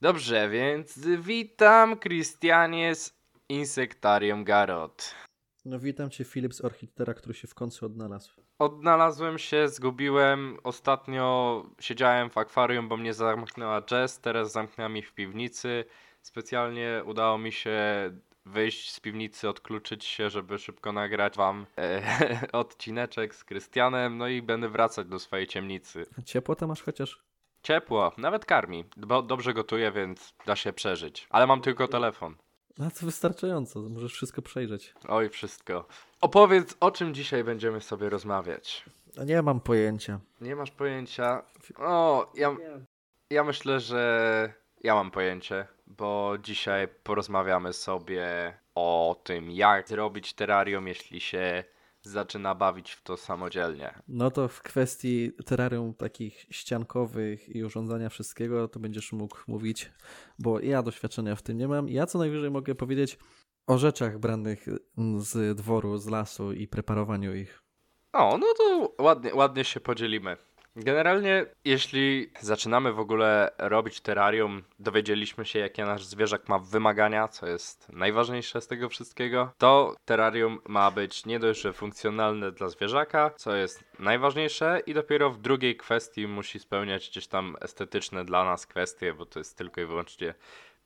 [0.00, 5.14] Dobrze, więc witam Christianie z Insektarium Garot.
[5.64, 8.42] No witam cię Filip z Orchitera, który się w końcu odnalazł.
[8.58, 10.58] Odnalazłem się, zgubiłem.
[10.64, 15.84] Ostatnio siedziałem w akwarium, bo mnie zamknęła Jess, teraz zamknęła mi w piwnicy.
[16.22, 17.80] Specjalnie udało mi się
[18.46, 22.02] wyjść z piwnicy, odkluczyć się, żeby szybko nagrać wam e,
[22.52, 26.06] odcineczek z Krystianem, no i będę wracać do swojej ciemnicy.
[26.24, 27.25] Ciepło tam masz chociaż?
[27.66, 31.26] Ciepło, nawet karmi, bo dobrze gotuję, więc da się przeżyć.
[31.30, 32.34] Ale mam tylko telefon.
[32.78, 34.94] No to wystarczająco, możesz wszystko przejrzeć.
[35.08, 35.86] Oj, wszystko.
[36.20, 38.84] Opowiedz, o czym dzisiaj będziemy sobie rozmawiać.
[39.20, 40.20] A nie mam pojęcia.
[40.40, 41.42] Nie masz pojęcia?
[41.78, 42.56] O, ja,
[43.30, 50.88] ja myślę, że ja mam pojęcie, bo dzisiaj porozmawiamy sobie o tym, jak zrobić terrarium,
[50.88, 51.64] jeśli się
[52.06, 53.94] zaczyna bawić w to samodzielnie.
[54.08, 59.92] No to w kwestii terrarium takich ściankowych i urządzania wszystkiego, to będziesz mógł mówić,
[60.38, 61.88] bo ja doświadczenia w tym nie mam.
[61.88, 63.18] Ja co najwyżej mogę powiedzieć
[63.66, 64.66] o rzeczach branych
[65.18, 67.62] z dworu, z lasu i preparowaniu ich.
[68.12, 70.36] O, no to ładnie, ładnie się podzielimy.
[70.78, 77.46] Generalnie, jeśli zaczynamy w ogóle robić terrarium, dowiedzieliśmy się, jakie nasz zwierzak ma wymagania, co
[77.46, 83.30] jest najważniejsze z tego wszystkiego, to terrarium ma być nie dość, że funkcjonalne dla zwierzaka,
[83.36, 88.66] co jest najważniejsze, i dopiero w drugiej kwestii musi spełniać gdzieś tam estetyczne dla nas
[88.66, 90.34] kwestie, bo to jest tylko i wyłącznie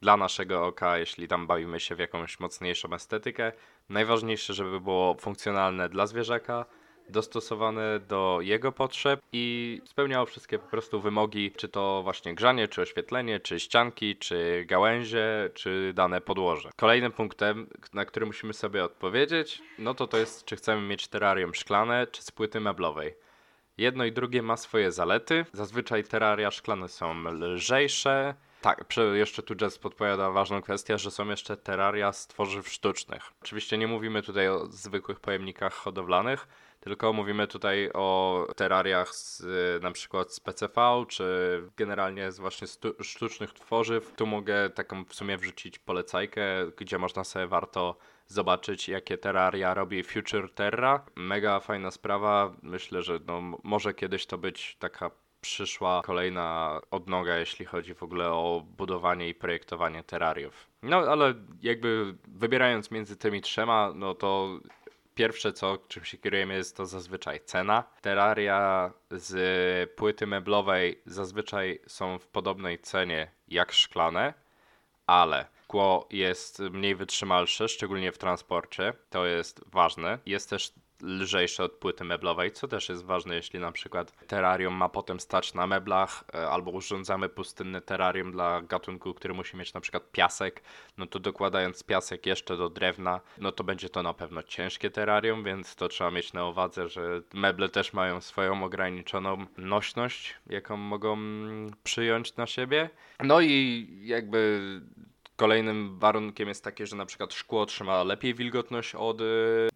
[0.01, 3.53] dla naszego oka, jeśli tam bawimy się w jakąś mocniejszą estetykę.
[3.89, 6.67] Najważniejsze, żeby było funkcjonalne dla zwierzaka
[7.11, 12.83] dostosowane do jego potrzeb i spełniało wszystkie po prostu wymogi, czy to właśnie grzanie, czy
[12.83, 16.71] oświetlenie, czy ścianki, czy gałęzie, czy dane podłoże.
[16.77, 21.55] Kolejnym punktem, na który musimy sobie odpowiedzieć, no to to jest, czy chcemy mieć terrarium
[21.55, 23.15] szklane, czy z płyty meblowej.
[23.79, 25.45] Jedno i drugie ma swoje zalety.
[25.53, 31.57] Zazwyczaj terraria szklane są lżejsze, tak, jeszcze tu Jess podpowiada ważną kwestię, że są jeszcze
[31.57, 33.23] terraria z tworzyw sztucznych.
[33.43, 36.49] Oczywiście nie mówimy tutaj o zwykłych pojemnikach hodowlanych,
[36.81, 39.43] tylko mówimy tutaj o terrariach z
[39.83, 41.25] na przykład z PCV, czy
[41.77, 42.67] generalnie z właśnie
[43.03, 44.13] sztucznych tworzyw.
[44.17, 46.43] Tu mogę taką w sumie wrzucić polecajkę,
[46.77, 47.97] gdzie można sobie warto
[48.27, 51.05] zobaczyć, jakie terraria robi Future Terra.
[51.17, 52.55] Mega fajna sprawa.
[52.63, 58.31] Myślę, że no, może kiedyś to być taka przyszła kolejna odnoga, jeśli chodzi w ogóle
[58.31, 60.71] o budowanie i projektowanie terrariów.
[60.83, 64.61] No ale jakby wybierając między tymi trzema, no to
[65.15, 67.85] pierwsze co, czym się kierujemy jest to zazwyczaj cena.
[68.01, 74.35] Terraria z płyty meblowej zazwyczaj są w podobnej cenie jak szklane,
[75.07, 78.93] ale szkło jest mniej wytrzymalsze, szczególnie w transporcie.
[79.11, 80.19] To jest ważne.
[80.27, 80.73] Jest też
[81.03, 85.55] lżejsze od płyty meblowej, co też jest ważne, jeśli na przykład terrarium ma potem stać
[85.55, 90.63] na meblach, e, albo urządzamy pustynne terrarium dla gatunku, który musi mieć na przykład piasek,
[90.99, 95.45] no to dokładając piasek jeszcze do drewna, no to będzie to na pewno ciężkie terrarium,
[95.45, 101.19] więc to trzeba mieć na uwadze, że meble też mają swoją ograniczoną nośność, jaką mogą
[101.85, 102.91] przyjąć na siebie.
[103.23, 104.61] No i jakby
[105.41, 109.25] Kolejnym warunkiem jest takie, że na przykład szkło trzyma lepiej wilgotność od y,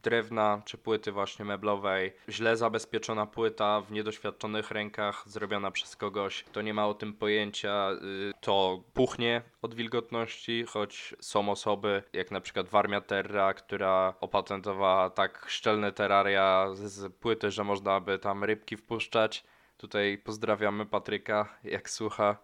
[0.03, 2.13] drewna czy płyty właśnie meblowej.
[2.29, 7.91] Źle zabezpieczona płyta w niedoświadczonych rękach, zrobiona przez kogoś, kto nie ma o tym pojęcia,
[7.93, 15.11] y, to puchnie od wilgotności, choć są osoby, jak na przykład Warmia Terra, która opatentowała
[15.11, 19.45] tak szczelne terraria z płyty, że można by tam rybki wpuszczać.
[19.77, 22.37] Tutaj pozdrawiamy Patryka, jak słucha.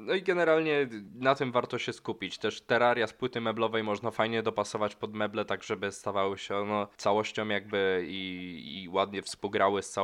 [0.00, 2.38] No i generalnie na tym warto się skupić.
[2.38, 6.88] Też terraria z płyty meblowej można fajnie dopasować pod meble, tak żeby stawały się no,
[6.96, 9.94] całością jakby i, i ładnie współgrały z,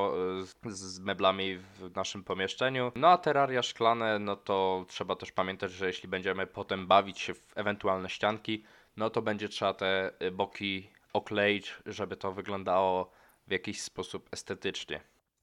[0.66, 2.92] z meblami w naszym pomieszczeniu.
[2.96, 7.34] No a terraria szklane, no to trzeba też pamiętać, że jeśli będziemy potem bawić się
[7.34, 8.64] w ewentualne ścianki,
[8.96, 13.10] no to będzie trzeba te boki okleić, żeby to wyglądało
[13.46, 15.00] w jakiś sposób estetycznie.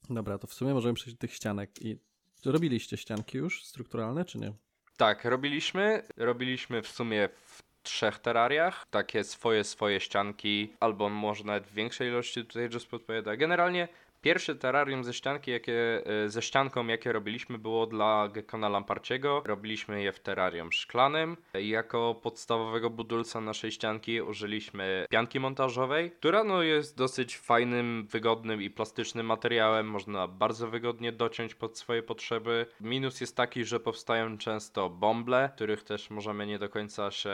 [0.10, 1.98] Dobra, to w sumie możemy przejść do tych ścianek i
[2.46, 4.54] Robiliście ścianki już strukturalne, czy nie?
[4.98, 6.04] Tak, robiliśmy.
[6.18, 8.86] Robiliśmy w sumie w trzech terrariach.
[8.90, 13.38] Takie swoje, swoje ścianki, albo może nawet w większej ilości tutaj Just podpowiada.
[13.38, 13.88] Generalnie
[14.24, 19.42] Pierwsze terrarium ze, ścianki, jakie, e, ze ścianką, jakie robiliśmy, było dla Gekona Lamparciego.
[19.46, 21.38] Robiliśmy je w terrarium szklanym.
[21.54, 28.70] Jako podstawowego budulca naszej ścianki użyliśmy pianki montażowej, która no, jest dosyć fajnym, wygodnym i
[28.70, 29.88] plastycznym materiałem.
[29.88, 32.66] Można bardzo wygodnie dociąć pod swoje potrzeby.
[32.82, 37.34] Minus jest taki, że powstają często bąble, których też możemy nie do końca się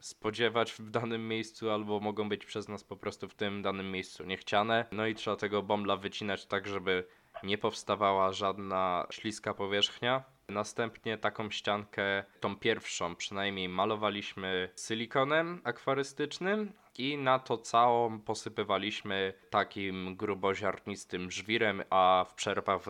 [0.00, 4.24] spodziewać w danym miejscu, albo mogą być przez nas po prostu w tym danym miejscu
[4.24, 4.84] niechciane.
[4.92, 7.04] No i trzeba tego bombla wycinać tak, żeby
[7.42, 10.24] nie powstawała żadna śliska powierzchnia.
[10.48, 20.16] Następnie taką ściankę, tą pierwszą przynajmniej, malowaliśmy silikonem akwarystycznym i na to całą posypywaliśmy takim
[20.16, 22.80] gruboziarnistym żwirem, a w przerwach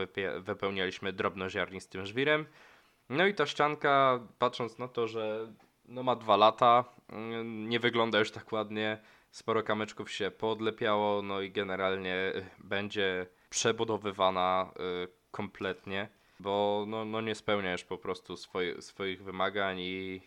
[0.40, 2.46] wypełnialiśmy drobnoziarnistym żwirem.
[3.08, 5.52] No i ta ścianka, patrząc na to, że
[5.88, 6.84] no ma dwa lata,
[7.44, 8.98] nie wygląda już tak ładnie,
[9.30, 14.72] sporo kamyczków się poodlepiało, no i generalnie y, będzie przebudowywana
[15.04, 16.08] y, kompletnie,
[16.40, 18.36] bo no, no nie spełnia już po prostu
[18.80, 20.22] swoich wymagań i,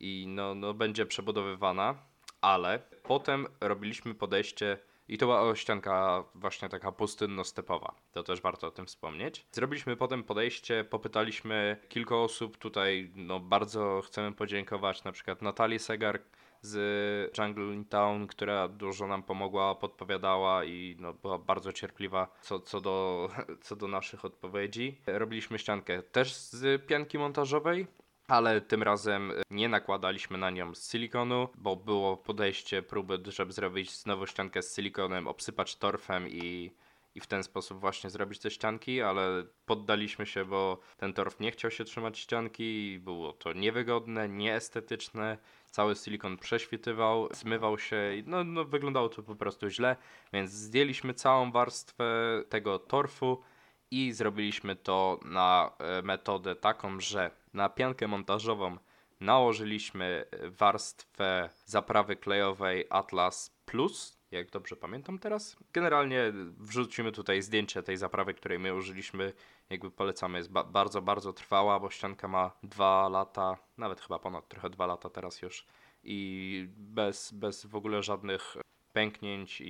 [0.00, 1.94] i no, no będzie przebudowywana,
[2.40, 4.78] ale potem robiliśmy podejście
[5.08, 7.94] i to była ścianka właśnie taka pustynno-stepowa.
[8.12, 9.46] To też warto o tym wspomnieć.
[9.52, 16.20] Zrobiliśmy potem podejście, popytaliśmy kilka osób tutaj, no bardzo chcemy podziękować na przykład Natalii Segar,
[16.60, 22.80] z Jungle Town, która dużo nam pomogła, podpowiadała i no, była bardzo cierpliwa co, co,
[22.80, 23.28] do,
[23.64, 25.00] co do naszych odpowiedzi.
[25.06, 27.86] Robiliśmy ściankę też z pianki montażowej,
[28.28, 33.96] ale tym razem nie nakładaliśmy na nią z silikonu, bo było podejście, próby, żeby zrobić
[33.96, 36.72] znowu ściankę z silikonem, obsypać torfem i,
[37.14, 41.50] i w ten sposób właśnie zrobić te ścianki, ale poddaliśmy się, bo ten torf nie
[41.50, 45.38] chciał się trzymać ścianki było to niewygodne, nieestetyczne
[45.70, 49.96] cały silikon prześwitywał, zmywał się, no, no wyglądało to po prostu źle,
[50.32, 52.04] więc zdjęliśmy całą warstwę
[52.48, 53.42] tego torfu
[53.90, 58.76] i zrobiliśmy to na e, metodę taką, że na piankę montażową
[59.20, 65.56] nałożyliśmy warstwę zaprawy klejowej Atlas Plus, jak dobrze pamiętam teraz.
[65.72, 69.32] Generalnie wrzucimy tutaj zdjęcie tej zaprawy, której my użyliśmy.
[69.70, 74.48] Jakby polecamy, jest ba bardzo, bardzo trwała, bo ścianka ma dwa lata, nawet chyba ponad
[74.48, 75.66] trochę dwa lata teraz już.
[76.04, 78.56] I bez, bez w ogóle żadnych
[78.98, 79.66] pęknięć i,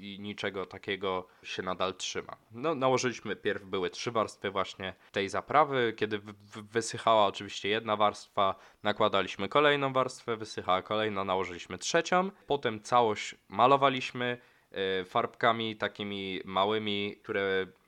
[0.00, 2.36] i, niczego takiego się nadal trzyma.
[2.52, 5.94] No, nałożyliśmy pierw były trzy warstwy właśnie tej zaprawy.
[5.96, 12.30] Kiedy w, w, wysychała oczywiście jedna warstwa, nakładaliśmy kolejną warstwę, wysychała kolejna, nałożyliśmy trzecią.
[12.46, 14.38] Potem całość malowaliśmy
[15.00, 17.81] y, farbkami takimi małymi, które E,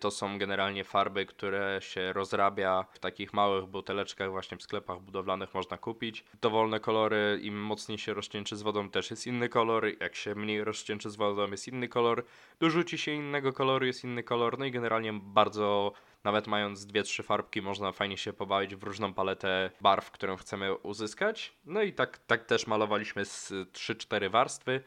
[0.00, 5.54] to są generalnie farby, które się rozrabia w takich małych buteleczkach, właśnie w sklepach budowlanych
[5.54, 6.24] można kupić.
[6.40, 9.86] Dowolne kolory, im mocniej się rozcieńczy z wodą, też jest inny kolor.
[10.00, 12.24] Jak się mniej rozcieńczy z wodą, jest inny kolor.
[12.60, 14.58] Dorzuci się innego koloru, jest inny kolor.
[14.58, 15.92] No i generalnie bardzo,
[16.24, 20.74] nawet mając dwie, trzy farbki, można fajnie się pobawić w różną paletę barw, którą chcemy
[20.74, 21.52] uzyskać.
[21.64, 24.82] No i tak, tak też malowaliśmy z 3-4 warstwy.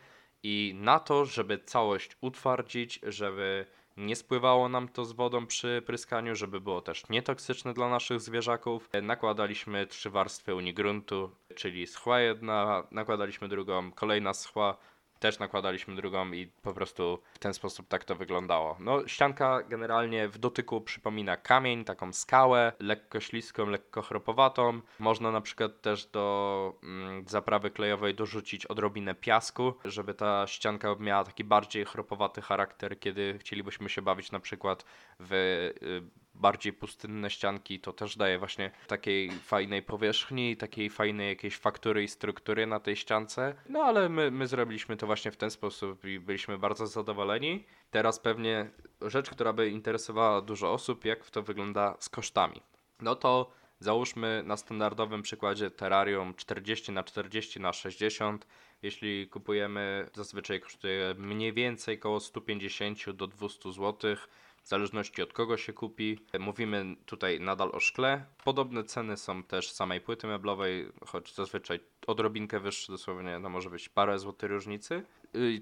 [0.45, 3.65] I na to, żeby całość utwardzić, żeby
[3.97, 8.89] nie spływało nam to z wodą przy pryskaniu, żeby było też nietoksyczne dla naszych zwierzaków.
[9.01, 14.77] Nakładaliśmy trzy warstwy unigruntu, czyli schła jedna, nakładaliśmy drugą, kolejna schła,
[15.23, 18.77] też nakładaliśmy drugą i po prostu w ten sposób tak to wyglądało.
[18.79, 24.81] No, ścianka generalnie w dotyku przypomina kamień, taką skałę, lekko śliską, lekko chropowatą.
[24.99, 31.23] Można na przykład też do mm, zaprawy klejowej dorzucić odrobinę piasku, żeby ta ścianka miała
[31.23, 34.85] taki bardziej chropowaty charakter, kiedy chcielibyśmy się bawić na przykład
[35.19, 41.57] w y, bardziej pustynne ścianki, to też daje właśnie takiej fajnej powierzchni, takiej fajnej jakiejś
[41.57, 43.55] faktury i struktury na tej ściance.
[43.69, 47.65] No ale my, my zrobiliśmy to właśnie w ten sposób i byliśmy bardzo zadowoleni.
[47.91, 48.69] Teraz pewnie
[49.01, 52.61] rzecz, która by interesowała dużo osób, jak to wygląda z kosztami.
[53.01, 58.45] No to załóżmy na standardowym przykładzie terrarium 40 na 40 na 60
[58.83, 64.15] jeśli kupujemy, zazwyczaj kosztuje mniej więcej około 150 do 200 zł
[64.63, 66.19] w zależności od kogo się kupi.
[66.39, 68.25] Mówimy tutaj nadal o szkle.
[68.43, 73.89] Podobne ceny są też samej płyty meblowej, choć zazwyczaj odrobinkę wyższe, dosłownie no może być
[73.89, 75.03] parę złotych różnicy.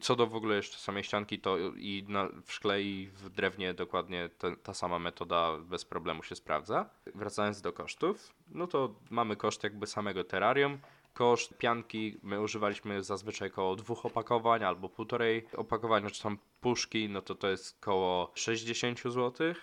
[0.01, 3.74] Co do w ogóle jeszcze samej ścianki, to i na, w szkle i w drewnie
[3.74, 6.89] dokładnie ta, ta sama metoda bez problemu się sprawdza.
[7.15, 10.77] Wracając do kosztów, no to mamy koszt jakby samego terrarium.
[11.13, 17.22] Koszt pianki my używaliśmy zazwyczaj około dwóch opakowań albo półtorej opakowania, czy są puszki, no
[17.22, 19.53] to to jest około 60 zł.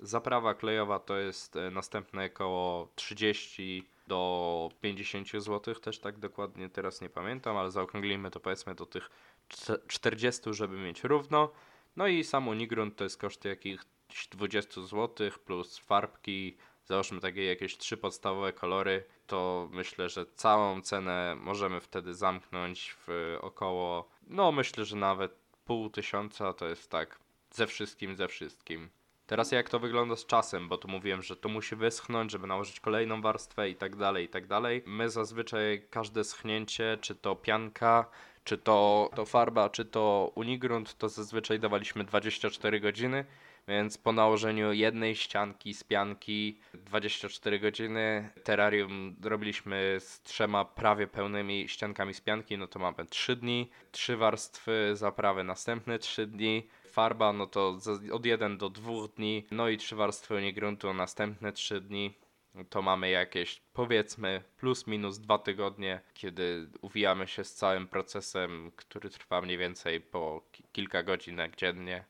[0.00, 7.00] Zaprawa klejowa to jest e, następne około 30 do 50 zł, też tak dokładnie teraz
[7.00, 9.10] nie pamiętam, ale zaokrąglimy to powiedzmy do tych
[9.86, 11.50] 40, żeby mieć równo.
[11.96, 13.84] No i sam Unigrunt to jest koszt jakichś
[14.30, 16.56] 20 zł plus farbki,
[16.90, 23.36] załóżmy takie jakieś trzy podstawowe kolory, to myślę, że całą cenę możemy wtedy zamknąć w
[23.40, 25.32] około, no myślę, że nawet
[25.64, 27.18] pół tysiąca to jest tak
[27.50, 28.90] ze wszystkim, ze wszystkim.
[29.26, 32.80] Teraz jak to wygląda z czasem, bo tu mówiłem, że to musi wyschnąć, żeby nałożyć
[32.80, 34.82] kolejną warstwę i tak dalej, i tak dalej.
[34.86, 38.10] My zazwyczaj każde schnięcie, czy to pianka,
[38.44, 43.24] czy to, to farba, czy to unigrunt, to zazwyczaj dawaliśmy 24 godziny,
[43.68, 51.68] Więc po nałożeniu jednej ścianki z pianki 24 godziny terrarium robiliśmy z trzema prawie pełnymi
[51.68, 57.32] ściankami z pianki, no to mamy 3 dni, trzy warstwy zaprawy następne 3 dni, farba
[57.32, 57.78] no to
[58.12, 62.14] od 1 do 2 dni, no i trzy warstwy unigruntu następne 3 dni.
[62.70, 69.10] To mamy jakieś powiedzmy plus minus dwa tygodnie, kiedy uwijamy się z całym procesem, który
[69.10, 72.04] trwa mniej więcej po kilka godzinek dziennie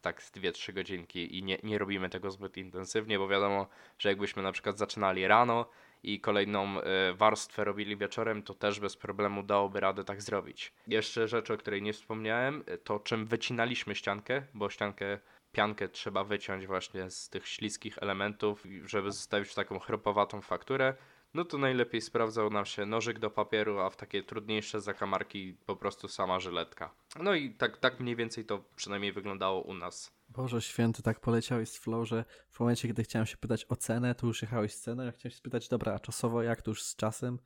[0.00, 3.66] tak z 2-3 godzinki i nie, nie robimy tego zbyt intensywnie, bo wiadomo,
[3.98, 5.66] że jakbyśmy na przykład zaczynali rano
[6.02, 6.82] i kolejną y,
[7.14, 10.72] warstwę robili wieczorem, to też bez problemu dałoby radę tak zrobić.
[10.86, 15.18] Jeszcze rzecz, o której nie wspomniałem, y, to czym wycinaliśmy ściankę, bo ściankę
[15.52, 20.94] piankę trzeba wyciąć właśnie z tych śliskich elementów, żeby zostawić taką chropowatą fakturę
[21.34, 25.76] no to najlepiej sprawdzał nam się nożyk do papieru, a w takie trudniejsze zakamarki po
[25.76, 26.94] prostu sama żyletka.
[27.22, 30.12] No i tak, tak mniej więcej to przynajmniej wyglądało u nas.
[30.28, 34.14] Boże święty, tak poleciałeś z flow, że w momencie, kiedy chciałem się pytać o cenę,
[34.14, 36.82] to już jechałeś z ceną, ja chciałem się spytać, dobra, a czasowo jak, to już
[36.82, 37.38] z czasem?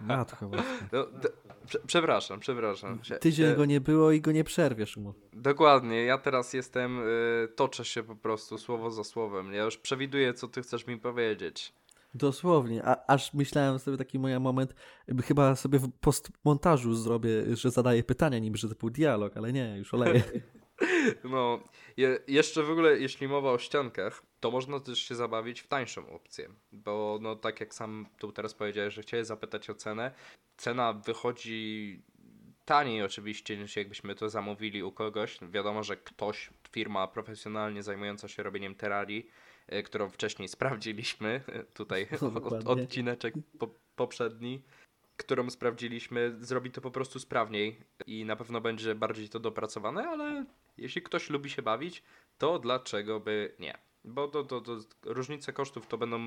[0.00, 0.50] Matko
[0.92, 1.06] no,
[1.66, 3.00] prze przepraszam, przepraszam.
[3.20, 5.14] Tydzień go nie było i go nie przerwiesz mu.
[5.32, 9.52] Dokładnie, ja teraz jestem, y, toczę się po prostu słowo za słowem.
[9.52, 11.72] Ja już przewiduję, co ty chcesz mi powiedzieć.
[12.14, 14.74] Dosłownie, a, aż myślałem sobie taki mój moment,
[15.24, 19.78] chyba sobie w postmontażu zrobię, że zadaję pytania, niby że to był dialog, ale nie,
[19.78, 20.22] już oleję.
[21.24, 21.60] No,
[21.96, 26.10] je, jeszcze w ogóle, jeśli mowa o ściankach, to można też się zabawić w tańszą
[26.10, 30.14] opcję, bo no tak jak sam tu teraz powiedziałeś, że chciałeś zapytać o cenę,
[30.56, 32.02] cena wychodzi
[32.64, 35.38] taniej oczywiście niż jakbyśmy to zamówili u kogoś.
[35.42, 39.30] Wiadomo, że ktoś, firma profesjonalnie zajmująca się robieniem terrarii,
[39.84, 42.08] którą wcześniej sprawdziliśmy, e, tutaj
[42.44, 44.62] od, odcineczek po, poprzedni,
[45.16, 50.44] którą sprawdziliśmy, zrobi to po prostu sprawniej i na pewno będzie bardziej to dopracowane, ale
[50.76, 52.02] jeśli ktoś lubi się bawić,
[52.38, 53.87] to dlaczego by nie?
[54.04, 56.18] Bo to, to, to różnice kosztów to będą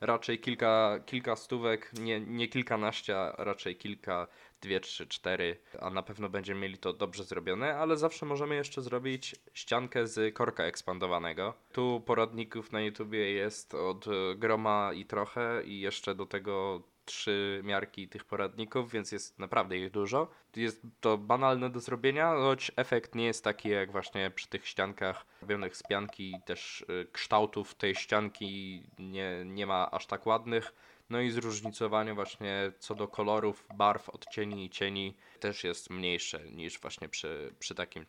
[0.00, 4.26] raczej kilka, kilka stówek, nie, nie kilkanaście, a raczej kilka,
[4.60, 8.82] dwie, trzy, cztery, a na pewno będziemy mieli to dobrze zrobione, ale zawsze możemy jeszcze
[8.82, 11.54] zrobić ściankę z korka ekspandowanego.
[11.72, 14.06] Tu poradników na YouTubie jest od
[14.36, 19.90] groma i trochę i jeszcze do tego trzy miarki tych poradników, więc jest naprawdę ich
[19.90, 20.30] dużo.
[20.56, 25.26] Jest to banalne do zrobienia, choć efekt nie jest taki jak właśnie przy tych ściankach
[25.40, 30.74] robionych z pianki, też y, kształtów tej ścianki nie, nie ma aż tak ładnych.
[31.10, 36.80] No i zróżnicowanie właśnie co do kolorów, barw, odcieni i cieni też jest mniejsze niż
[36.80, 38.06] właśnie przy, przy takim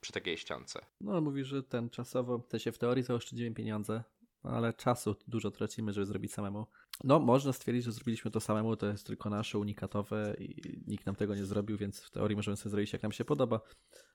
[0.00, 0.80] przy takiej ściance.
[1.00, 4.02] No, mówi, że ten czasowo, to się w teorii zaoszczędzimy pieniądze,
[4.42, 6.66] ale czasu dużo tracimy, żeby zrobić samemu.
[7.04, 11.16] No, można stwierdzić, że zrobiliśmy to samemu, to jest tylko nasze, unikatowe i nikt nam
[11.16, 13.60] tego nie zrobił, więc w teorii możemy sobie zrobić jak nam się podoba.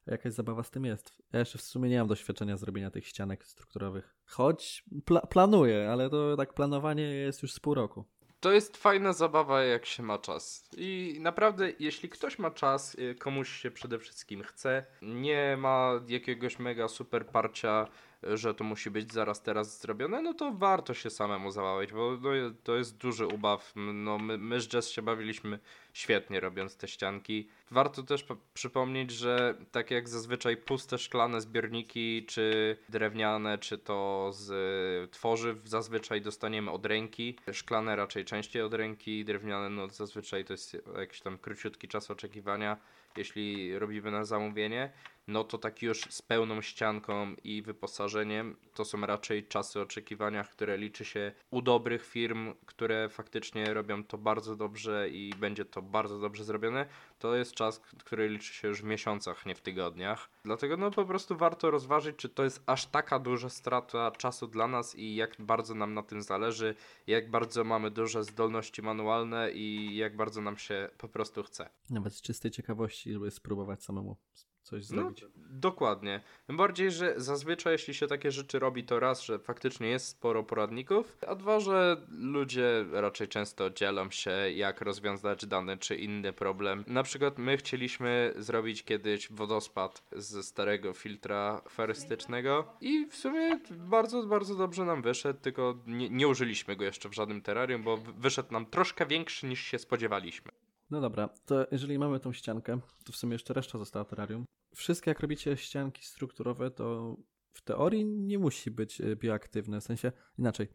[0.05, 1.23] Jakaś zabawa z tym jest.
[1.33, 4.15] Ja jeszcze w sumie nie mam doświadczenia zrobienia tych ścianek strukturowych.
[4.25, 8.05] Choć pla planuję, ale to tak planowanie jest już z pół roku.
[8.43, 10.69] To jest fajna zabawa, jak się ma czas.
[10.77, 16.59] I naprawdę, jeśli ktoś ma czas, y, komuś się przede wszystkim chce, nie ma jakiegoś
[16.59, 17.87] mega super parcia
[18.33, 22.17] że to musi być zaraz teraz zrobione, no to warto się samemu zabawić, bo
[22.63, 23.73] to jest duży ubaw.
[23.75, 25.59] No, my, my z Jazz się bawiliśmy
[25.93, 27.47] świetnie robiąc te ścianki.
[27.71, 35.11] Warto też przypomnieć, że tak jak zazwyczaj puste szklane zbiorniki, czy drewniane, czy to z
[35.11, 37.37] tworzyw, zazwyczaj dostaniemy od ręki.
[37.51, 42.77] Szklane raczej częściej od ręki, drewniane no zazwyczaj to jest jakiś tam króciutki czas oczekiwania,
[43.17, 44.93] jeśli robimy na zamówienie
[45.27, 50.77] no to tak już z pełną ścianką i wyposażeniem to są raczej czasy oczekiwania, które
[50.77, 56.19] liczy się u dobrych firm, które faktycznie robią to bardzo dobrze i będzie to bardzo
[56.19, 56.85] dobrze zrobione.
[57.19, 60.29] To jest czas, który liczy się już w miesiącach, nie w tygodniach.
[60.45, 64.67] Dlatego no po prostu warto rozważyć, czy to jest aż taka duża strata czasu dla
[64.67, 66.75] nas i jak bardzo nam na tym zależy,
[67.07, 71.69] jak bardzo mamy duże zdolności manualne i jak bardzo nam się po prostu chce.
[71.89, 74.17] Nawet z czystej ciekawości, żeby spróbować samemu
[74.63, 75.21] coś no, zrobić.
[75.21, 76.21] No, dokładnie.
[76.47, 80.43] Tym bardziej, że zazwyczaj jeśli się takie rzeczy robi, to raz, że faktycznie jest sporo
[80.43, 86.83] poradników, a dwa, że ludzie raczej często dzielą się, jak rozwiązać dany czy inny problem.
[86.87, 94.23] Na przykład my chcieliśmy zrobić kiedyś wodospad ze starego filtra ferystycznego i w sumie bardzo,
[94.23, 98.53] bardzo dobrze nam wyszedł, tylko nie, nie użyliśmy go jeszcze w żadnym terrarium, bo wyszedł
[98.53, 100.51] nam troszkę większy niż się spodziewaliśmy.
[100.93, 104.45] No dobra, to jeżeli mamy tą ściankę, to w sumie jeszcze reszta została terrarium.
[104.75, 107.17] Wszystkie jak robicie ścianki strukturowe, to
[107.53, 110.67] w teorii nie musi być e, bioaktywne, w sensie inaczej.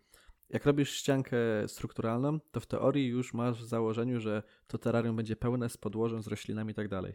[0.49, 5.37] Jak robisz ściankę strukturalną, to w teorii już masz w założeniu, że to terrarium będzie
[5.37, 7.15] pełne z podłożem, z roślinami i tak dalej.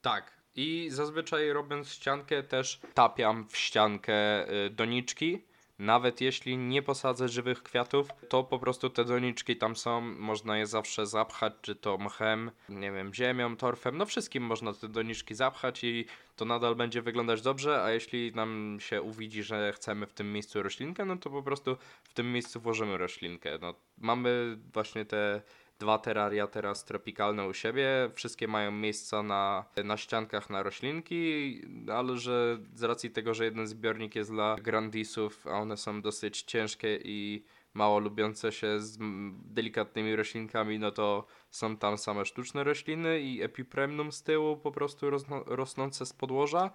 [0.00, 5.46] Tak, I zazwyczaj robiąc ściankę też tapiam w ściankę y, doniczki.
[5.80, 10.66] Nawet jeśli nie posadzę żywych kwiatów, to po prostu te doniczki tam są, można je
[10.66, 15.84] zawsze zapchać, czy to mchem, nie wiem, ziemią, torfem, no wszystkim można te doniczki zapchać
[15.84, 16.04] i
[16.36, 20.62] to nadal będzie wyglądać dobrze, a jeśli nam się uwidzi, że chcemy w tym miejscu
[20.62, 23.58] roślinkę, no to po prostu w tym miejscu włożymy roślinkę.
[23.60, 25.42] No, mamy właśnie te
[25.80, 28.10] dwa teraria teraz tropikalne u siebie.
[28.14, 31.60] Wszystkie mają miejsca na, na ściankach na roślinki,
[31.92, 36.42] ale że z racji tego, że jeden zbiornik jest dla grandisów, a one są dosyć
[36.42, 37.44] ciężkie i
[37.74, 38.98] mało lubiące się z
[39.44, 45.06] delikatnymi roślinkami, no to są tam same sztuczne rośliny i epipremnum z tyłu po prostu
[45.46, 46.70] rosnące z podłoża.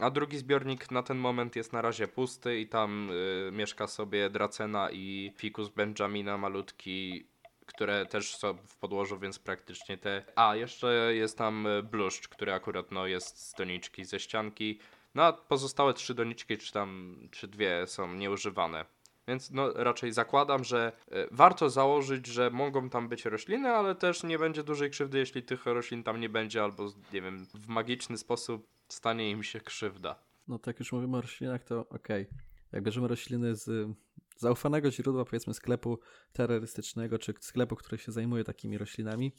[0.00, 4.30] A drugi zbiornik na ten moment jest na razie pusty i tam y, mieszka sobie
[4.30, 7.26] Dracena i Ficus benjamina malutki
[7.68, 10.24] które też są w podłożu, więc praktycznie te...
[10.36, 14.78] A, jeszcze jest tam e, bluszcz, który akurat no, jest z doniczki, ze ścianki.
[15.14, 18.84] No a pozostałe trzy doniczki, czy tam, czy dwie są nieużywane.
[19.28, 24.22] Więc no, raczej zakładam, że y, warto założyć, że mogą tam być rośliny, ale też
[24.22, 28.18] nie będzie dużej krzywdy, jeśli tych roślin tam nie będzie, albo nie wiem, w magiczny
[28.18, 30.22] sposób stanie im się krzywda.
[30.48, 32.22] No tak już mówimy o roślinach, to okej.
[32.22, 32.38] Okay.
[32.72, 33.88] Jak bierzemy rośliny z
[34.38, 35.98] zaufanego źródła, powiedzmy sklepu
[36.32, 39.32] terrorystycznego, czy sklepu, który się zajmuje takimi roślinami,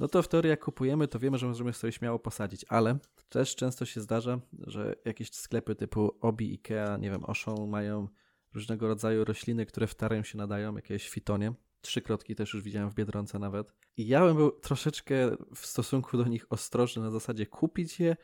[0.00, 3.56] no to w teorii jak kupujemy, to wiemy, że możemy sobie śmiało posadzić, ale też
[3.56, 8.08] często się zdarza, że jakieś sklepy typu Obi, Ikea, nie wiem, Oszą mają
[8.54, 11.52] różnego rodzaju rośliny, które w terenie się nadają, jakieś fitonie.
[11.80, 13.72] Trzykrotki też już widziałem w Biedronce nawet.
[13.96, 15.14] I ja bym był troszeczkę
[15.54, 18.16] w stosunku do nich ostrożny na zasadzie kupić je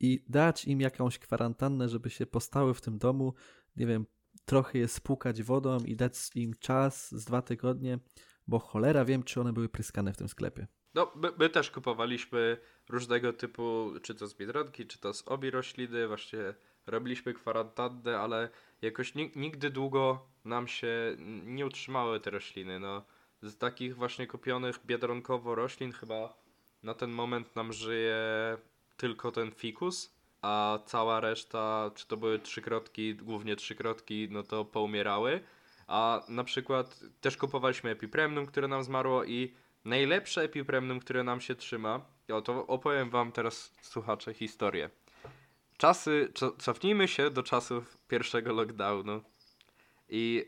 [0.00, 3.34] i dać im jakąś kwarantannę, żeby się postały w tym domu,
[3.76, 4.06] nie wiem,
[4.44, 7.98] trochę je spłukać wodą i dać im czas z dwa tygodnie,
[8.46, 10.66] bo cholera wiem, czy one były pryskane w tym sklepie.
[10.94, 12.56] No, my, my też kupowaliśmy
[12.88, 16.54] różnego typu, czy to z biedronki, czy to z obi rośliny, właśnie
[16.86, 18.48] robiliśmy kwarantannę, ale
[18.82, 22.80] jakoś nigdy długo nam się nie utrzymały te rośliny.
[22.80, 23.04] No,
[23.42, 26.36] z takich właśnie kupionych biedronkowo roślin chyba
[26.82, 28.18] na ten moment nam żyje
[28.96, 35.40] tylko ten fikus a cała reszta, czy to były trzykrotki, głównie trzykrotki, no to poumierały.
[35.86, 41.54] A na przykład też kupowaliśmy epipremnum, które nam zmarło i najlepsze epipremnum, które nam się
[41.54, 42.00] trzyma,
[42.32, 44.90] o to opowiem wam teraz słuchacze historię.
[45.76, 49.22] Czasy, cofnijmy się do czasów pierwszego lockdownu.
[50.08, 50.44] I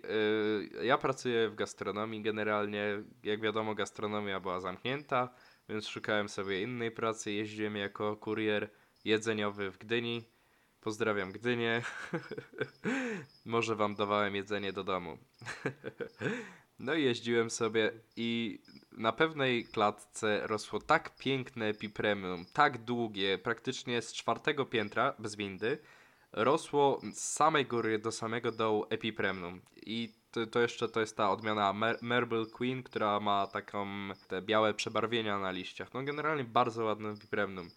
[0.74, 3.02] yy, ja pracuję w gastronomii generalnie.
[3.22, 5.28] Jak wiadomo, gastronomia była zamknięta,
[5.68, 7.33] więc szukałem sobie innej pracy.
[7.33, 8.70] Jeździłem jako kurier
[9.05, 10.25] jedzeniowy w Gdyni.
[10.81, 11.83] Pozdrawiam Gdynię.
[13.45, 15.19] Może wam dawałem jedzenie do domu.
[16.79, 18.59] no i jeździłem sobie i
[18.93, 25.79] na pewnej klatce rosło tak piękne epipremium, tak długie, praktycznie z czwartego piętra, bez windy,
[26.33, 29.61] rosło z samej góry do samego dołu epipremium.
[29.77, 33.87] I to, to, jeszcze to jest ta odmiana Mer Marble Queen, która ma taką
[34.29, 35.95] te białe przebarwienia na liściach.
[35.95, 37.71] No generalnie bardzo ładne epipremium.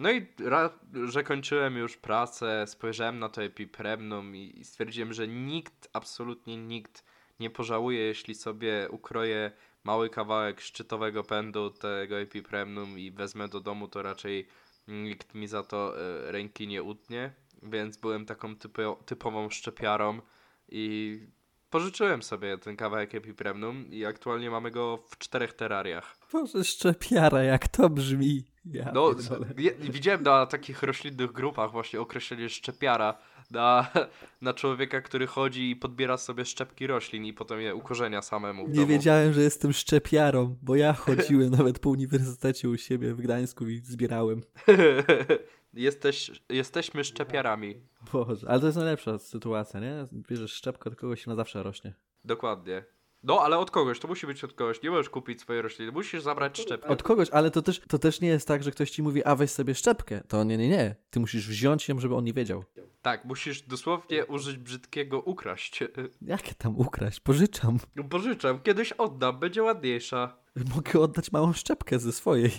[0.00, 0.72] No i raz,
[1.04, 7.04] że kończyłem już pracę, spojrzałem na to epipremnum i stwierdziłem, że nikt, absolutnie nikt
[7.40, 9.52] nie pożałuje, jeśli sobie ukroję
[9.84, 14.48] mały kawałek szczytowego pędu tego epipremnum i wezmę do domu, to raczej
[14.88, 17.32] nikt mi za to e, ręki nie utnie,
[17.62, 20.20] więc byłem taką typo, typową szczepiarą
[20.68, 21.18] i
[21.70, 26.16] pożyczyłem sobie ten kawałek epipremnum i aktualnie mamy go w czterech terariach.
[26.32, 28.49] Boże, szczepiara, jak to brzmi.
[28.64, 29.14] Ja no,
[29.58, 33.18] ja, widziałem na takich roślinnych grupach właśnie określenie szczepiara
[33.50, 33.90] na,
[34.42, 38.68] na człowieka, który chodzi i podbiera sobie szczepki roślin i potem je ukorzenia samemu.
[38.68, 43.68] Nie wiedziałem, że jestem szczepiarą, bo ja chodziłem nawet po uniwersytecie u siebie w Gdańsku
[43.68, 44.42] i zbierałem.
[45.74, 47.80] Jesteś, jesteśmy szczepiarami.
[48.12, 50.06] Boże, ale to jest najlepsza sytuacja, nie?
[50.12, 51.94] Bierzesz szczepkę, do kogoś na zawsze rośnie.
[52.24, 52.84] Dokładnie.
[53.22, 54.82] No, ale od kogoś, to musi być od kogoś.
[54.82, 56.88] Nie możesz kupić swojej rośliny, musisz zabrać szczepkę.
[56.88, 59.36] Od kogoś, ale to też, to też nie jest tak, że ktoś ci mówi, a
[59.36, 60.20] weź sobie szczepkę.
[60.28, 60.96] To nie, nie, nie.
[61.10, 62.64] Ty musisz wziąć ją, żeby on nie wiedział.
[63.02, 65.80] Tak, musisz dosłownie użyć brzydkiego ukraść.
[66.22, 67.20] Jakie tam ukraść?
[67.20, 67.78] Pożyczam.
[67.96, 70.36] No, pożyczam, kiedyś oddam, będzie ładniejsza.
[70.74, 72.50] Mogę oddać małą szczepkę ze swojej.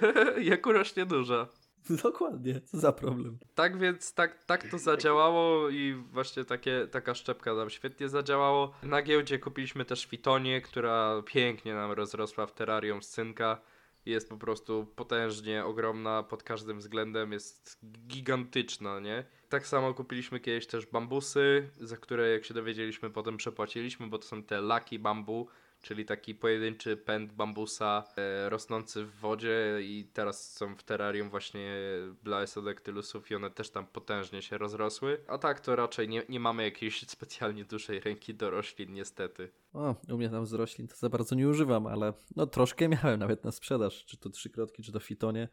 [0.50, 1.48] Jak urośnie duża.
[2.02, 3.38] Dokładnie, co za problem.
[3.54, 8.72] Tak więc tak, tak to zadziałało i właśnie takie, taka szczepka nam świetnie zadziałało.
[8.82, 13.60] Na giełdzie kupiliśmy też fitonię, która pięknie nam rozrosła w terrarium z cynka.
[14.06, 19.24] Jest po prostu potężnie ogromna pod każdym względem, jest gigantyczna, nie?
[19.48, 24.26] Tak samo kupiliśmy kiedyś też bambusy, za które jak się dowiedzieliśmy potem przepłaciliśmy, bo to
[24.26, 25.48] są te laki bambu,
[25.82, 31.76] czyli taki pojedynczy pęd bambusa e, rosnący w wodzie i teraz są w terrarium właśnie
[32.22, 35.20] Blaesodactylusów i one też tam potężnie się rozrosły.
[35.26, 39.50] A tak to raczej nie, nie mamy jakiejś specjalnie dużej ręki do roślin niestety.
[39.72, 43.20] O, u mnie tam z roślin to za bardzo nie używam, ale no troszkę miałem
[43.20, 45.48] nawet na sprzedaż, czy to trzykrotki, czy to fitonie.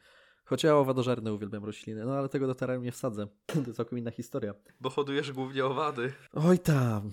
[0.45, 3.27] Choć ja owadożerne uwielbiam rośliny, no ale tego do terrarium nie wsadzę.
[3.45, 4.53] To jest całkiem inna historia.
[4.81, 6.13] Bo hodujesz głównie owady.
[6.33, 7.11] Oj tam,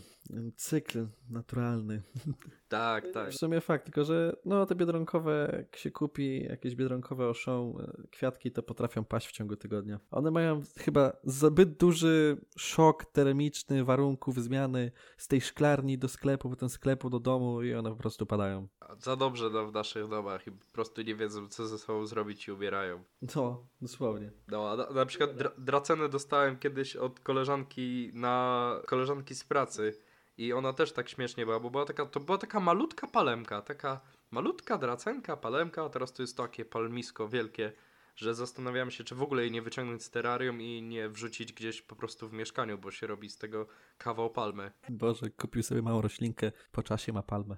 [0.56, 2.02] cykl naturalny.
[2.72, 3.30] Tak, tak.
[3.30, 8.08] W sumie fakt, tylko że no te biedronkowe, jak się kupi jakieś biedronkowe oszą, e,
[8.10, 10.00] kwiatki, to potrafią paść w ciągu tygodnia.
[10.10, 16.68] One mają chyba zbyt duży szok termiczny warunków zmiany z tej szklarni do sklepu, potem
[16.68, 18.68] sklepu do domu i one po prostu padają.
[18.98, 22.48] Za dobrze no, w naszych domach i po prostu nie wiedzą, co ze sobą zrobić
[22.48, 23.04] i ubierają.
[23.36, 24.32] No, dosłownie.
[24.48, 29.94] No, a na, na przykład dra dracenę dostałem kiedyś od koleżanki na koleżanki z pracy
[30.42, 34.00] i ona też tak śmiesznie była, bo była taka, to była taka malutka palemka, taka
[34.30, 37.72] malutka dracenka, palemka, a teraz to jest takie palmisko wielkie,
[38.16, 41.82] że zastanawiam się, czy w ogóle jej nie wyciągnąć z terrarium i nie wrzucić gdzieś
[41.82, 43.66] po prostu w mieszkaniu, bo się robi z tego
[43.98, 44.72] kawał palmy.
[44.88, 47.56] Boże, kupił sobie małą roślinkę, po czasie ma palmę.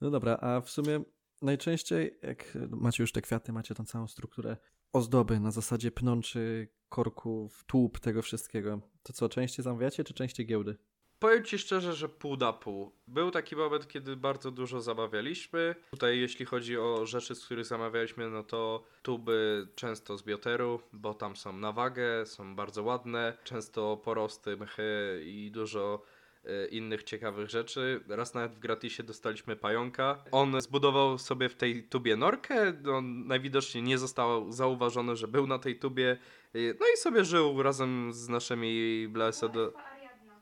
[0.00, 1.00] No dobra, a w sumie
[1.42, 4.56] najczęściej, jak macie już te kwiaty, macie tą całą strukturę
[4.92, 10.76] ozdoby na zasadzie pnączy, korków, tłup, tego wszystkiego, to co, częściej zamawiacie, czy częściej giełdy?
[11.18, 12.92] Powiem Ci szczerze, że pół na pół.
[13.06, 15.74] Był taki moment, kiedy bardzo dużo zamawialiśmy.
[15.90, 21.14] Tutaj jeśli chodzi o rzeczy, z których zamawialiśmy, no to tuby często z bioteru, bo
[21.14, 26.02] tam są na wagę, są bardzo ładne, często porosty, mchy i dużo
[26.44, 28.00] e, innych ciekawych rzeczy.
[28.08, 30.24] Raz nawet w gratisie dostaliśmy pająka.
[30.32, 35.58] On zbudował sobie w tej tubie norkę, on najwidoczniej nie został zauważony, że był na
[35.58, 36.18] tej tubie,
[36.54, 39.52] e, no i sobie żył razem z naszymi Blessed...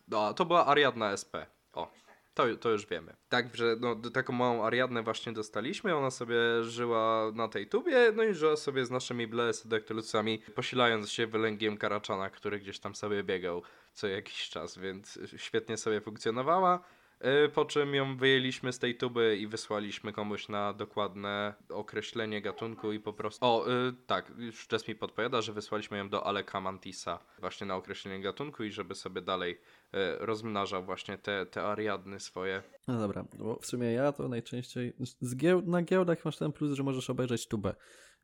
[0.08, 1.34] No, to była Ariadna SP.
[1.72, 1.92] O,
[2.34, 3.16] to, to już wiemy.
[3.28, 5.96] Także no, taką małą Ariadnę właśnie dostaliśmy.
[5.96, 11.26] Ona sobie żyła na tej tubie, no i żyła sobie z naszymi blesedektylusami, posilając się
[11.26, 13.62] wylęgiem karaczana, który gdzieś tam sobie biegał
[13.92, 16.84] co jakiś czas, więc świetnie sobie funkcjonowała.
[17.20, 22.92] Y, po czym ją wyjęliśmy z tej tuby i wysłaliśmy komuś na dokładne określenie gatunku
[22.92, 23.46] i po prostu.
[23.46, 28.20] O, y, tak, już mi podpowiada, że wysłaliśmy ją do Aleka Mantisa właśnie na określenie
[28.20, 32.62] gatunku i żeby sobie dalej y, rozmnażał właśnie te, te ariadny swoje.
[32.88, 34.92] No dobra, bo w sumie ja to najczęściej.
[35.20, 37.74] Z na giełdach masz ten plus, że możesz obejrzeć tubę.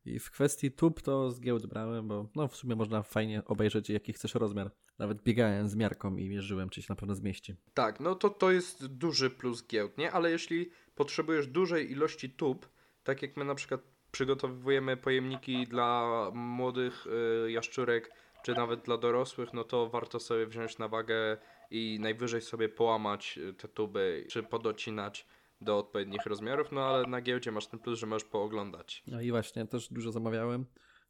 [0.05, 3.91] I w kwestii tub to z giełd brałem, bo no w sumie można fajnie obejrzeć
[3.91, 4.71] jaki chcesz rozmiar.
[4.99, 7.55] Nawet biegałem z miarką i mierzyłem, czy się na pewno zmieści.
[7.75, 10.13] Tak, no to to jest duży plus giełd, nie?
[10.13, 12.69] Ale jeśli potrzebujesz dużej ilości tub,
[13.05, 13.81] tak jak my na przykład
[14.13, 17.07] przygotowujemy pojemniki dla młodych
[17.47, 21.37] y, jaszczurek, czy nawet dla dorosłych, no to warto sobie wziąć na wagę
[21.71, 25.27] i najwyżej sobie połamać y, te tuby, czy podocinać
[25.61, 29.03] do odpowiednich rozmiarów, no ale na giełdzie masz ten plus, że możesz pooglądać.
[29.07, 30.67] No i właśnie, też dużo zamawiałem.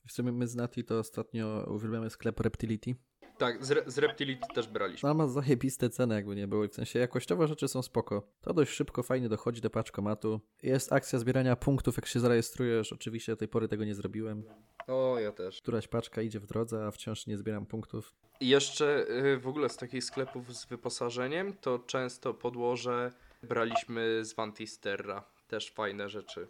[0.06, 2.94] W sumie my z Nati to ostatnio uwielbiamy sklep Reptility.
[3.38, 5.08] Tak, z, Re- z Reptility też braliśmy.
[5.08, 6.68] No ma zajebiste ceny, jakby nie było.
[6.68, 8.28] W sensie jakościowo rzeczy są spoko.
[8.40, 10.40] To dość szybko, fajnie dochodzi do paczkomatu.
[10.62, 12.92] Jest akcja zbierania punktów, jak się zarejestrujesz.
[12.92, 14.44] Oczywiście do tej pory tego nie zrobiłem.
[14.86, 15.62] O, ja też.
[15.62, 18.14] Któraś paczka idzie w drodze, a wciąż nie zbieram punktów.
[18.40, 24.34] I jeszcze y, w ogóle z takich sklepów z wyposażeniem, to często podłoże braliśmy z
[24.34, 25.24] Vantisterra.
[25.48, 26.48] Też fajne rzeczy.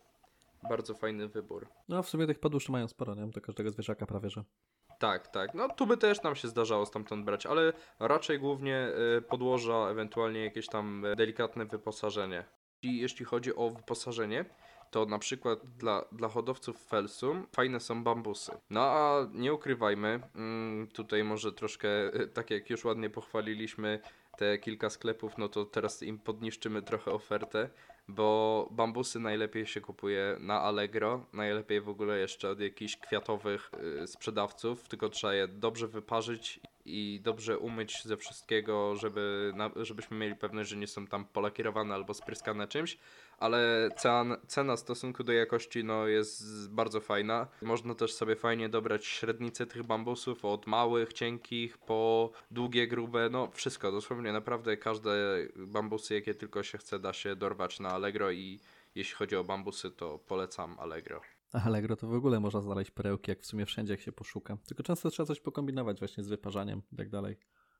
[0.68, 1.68] Bardzo fajny wybór.
[1.88, 3.26] No w sumie tych podłóż mają sporo, nie?
[3.26, 4.44] Do każdego zwierzaka prawie, że.
[4.98, 5.54] Tak, tak.
[5.54, 10.44] No tu by też nam się zdarzało stamtąd brać, ale raczej głównie y, podłoża, ewentualnie
[10.44, 12.44] jakieś tam y, delikatne wyposażenie.
[12.82, 14.44] I jeśli chodzi o wyposażenie,
[14.90, 18.52] to na przykład dla, dla hodowców felsum fajne są bambusy.
[18.70, 24.00] No a nie ukrywajmy, mm, tutaj może troszkę, y, tak jak już ładnie pochwaliliśmy
[24.40, 27.70] te kilka sklepów, no to teraz im podniszczymy trochę ofertę,
[28.08, 33.70] bo bambusy najlepiej się kupuje na Allegro, najlepiej w ogóle jeszcze od jakichś kwiatowych
[34.02, 40.34] y, sprzedawców, tylko trzeba je dobrze wyparzyć i dobrze umyć ze wszystkiego, żeby, żebyśmy mieli
[40.34, 42.98] pewność, że nie są tam polakierowane albo spryskane czymś,
[43.38, 47.46] ale cena, cena w stosunku do jakości no, jest bardzo fajna.
[47.62, 53.50] Można też sobie fajnie dobrać średnicę tych bambusów od małych, cienkich po długie, grube, no
[53.52, 55.10] wszystko, dosłownie naprawdę każde
[55.56, 58.60] bambusy, jakie tylko się chce, da się dorwać na Allegro i
[58.94, 61.20] jeśli chodzi o bambusy, to polecam Allegro.
[61.52, 64.56] Allegro to w ogóle można znaleźć perełki, jak w sumie wszędzie, jak się poszuka.
[64.66, 67.36] Tylko często trzeba coś pokombinować właśnie z wyparzaniem i tak dalej.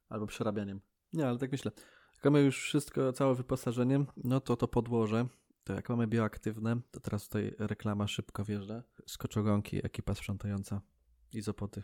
[0.08, 0.80] Albo przerabianiem.
[1.12, 1.72] Nie, ale tak myślę.
[2.14, 5.26] Jak mamy już wszystko, całe wyposażenie, no to to podłoże,
[5.64, 8.82] to jak mamy bioaktywne, to teraz tutaj reklama szybko wjeżdża.
[9.06, 10.80] Skoczogonki, ekipa sprzątająca,
[11.32, 11.82] izopoty.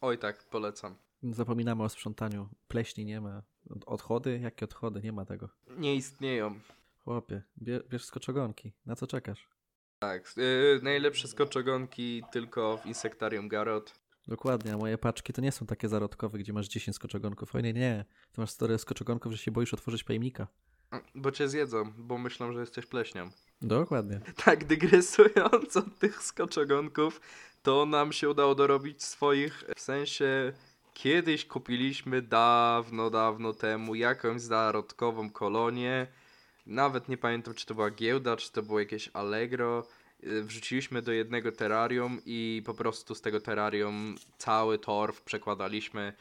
[0.00, 0.94] Oj tak, polecam.
[1.22, 2.48] Zapominamy o sprzątaniu.
[2.68, 3.42] Pleśni nie ma.
[3.86, 4.38] Odchody?
[4.42, 5.02] Jakie odchody?
[5.02, 5.48] Nie ma tego.
[5.78, 6.60] Nie istnieją.
[7.04, 8.72] chłopie, bie, bierz skoczogonki.
[8.86, 9.48] Na co czekasz?
[9.98, 13.94] Tak, yy, najlepsze skoczogonki tylko w Insektarium Garot.
[14.28, 17.54] Dokładnie, a moje paczki to nie są takie zarodkowe, gdzie masz 10 skoczogonków.
[17.54, 18.04] O nie, nie.
[18.32, 20.46] Ty masz stare skoczogonków, że się boisz otworzyć pojemnika.
[21.14, 23.30] Bo cię zjedzą, bo myślą, że jesteś pleśnią.
[23.62, 24.20] Dokładnie.
[24.44, 27.20] Tak, dygresując od tych skoczogonków,
[27.62, 30.52] to nam się udało dorobić swoich, w sensie
[30.94, 36.06] kiedyś kupiliśmy dawno, dawno temu jakąś zarodkową kolonię.
[36.68, 39.86] Nawet nie pamiętam, czy to była giełda, czy to było jakieś Allegro.
[40.24, 46.12] Y, Wrzuciliśmy do jednego terrarium i po prostu z tego terrarium cały torf przekładaliśmy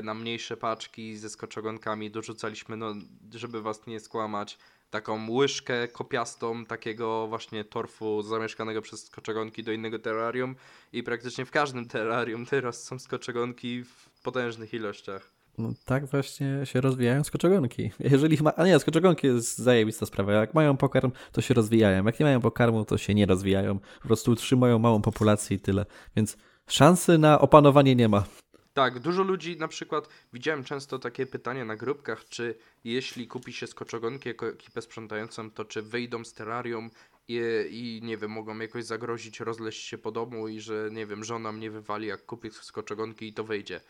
[0.00, 2.10] y, na mniejsze paczki ze skoczogonkami.
[2.10, 2.94] Dorzucaliśmy, no,
[3.34, 4.58] żeby was nie skłamać,
[4.90, 10.56] taką łyżkę kopiastą takiego właśnie torfu zamieszkanego przez skoczogonki do innego terrarium
[10.92, 15.35] i praktycznie w każdym terrarium teraz są skoczogonki w potężnych ilościach.
[15.58, 17.90] No, tak właśnie się rozwijają skoczogonki.
[18.00, 18.54] Jeżeli ma...
[18.54, 20.32] A nie, skoczogonki jest zajebista sprawa.
[20.32, 22.04] Jak mają pokarm, to się rozwijają.
[22.04, 23.78] Jak nie mają pokarmu, to się nie rozwijają.
[23.78, 25.86] Po prostu utrzymają małą populację i tyle.
[26.16, 26.36] Więc
[26.68, 28.24] szansy na opanowanie nie ma.
[28.72, 33.66] Tak, dużo ludzi na przykład, widziałem często takie pytania na grupkach, czy jeśli kupi się
[33.66, 36.90] skoczogonki jako ekipę sprzątającą, to czy wyjdą z terrarium
[37.28, 37.40] i,
[37.70, 41.52] i nie wiem, mogą jakoś zagrozić, rozleść się po domu i że nie wiem, żona
[41.52, 43.80] mnie wywali jak kupi skoczogonki i to wyjdzie.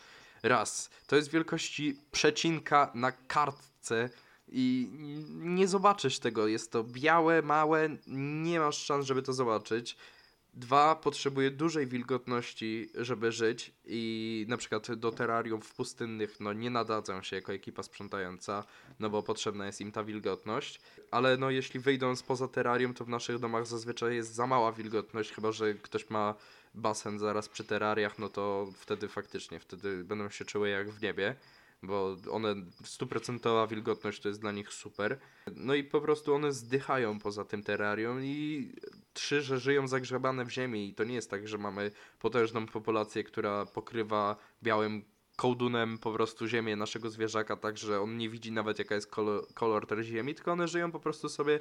[0.48, 4.10] Raz, to jest wielkości przecinka na kartce
[4.48, 4.90] i
[5.28, 9.96] nie zobaczysz tego, jest to białe, małe, nie masz szans, żeby to zobaczyć.
[10.54, 16.70] Dwa, potrzebuje dużej wilgotności, żeby żyć i na przykład do terrarium w pustynnych no nie
[16.70, 18.64] nadadzą się jako ekipa sprzątająca,
[19.00, 20.80] no bo potrzebna jest im ta wilgotność.
[21.10, 25.32] Ale no jeśli wyjdą spoza terrarium, to w naszych domach zazwyczaj jest za mała wilgotność,
[25.32, 26.34] chyba że ktoś ma
[26.76, 31.36] basen zaraz przy terrariach, no to wtedy faktycznie, wtedy będą się czuły jak w niebie
[31.82, 35.18] bo one, stuprocentowa wilgotność to jest dla nich super.
[35.56, 38.72] No i po prostu one zdychają poza tym terrarium i
[39.12, 43.24] trzy, że żyją zagrzebane w ziemi i to nie jest tak, że mamy potężną populację,
[43.24, 45.04] która pokrywa białym
[45.36, 49.46] kołdunem po prostu ziemię naszego zwierzaka, tak że on nie widzi nawet jaka jest kolor,
[49.54, 51.60] kolor tej ziemi, tylko one żyją po prostu sobie y,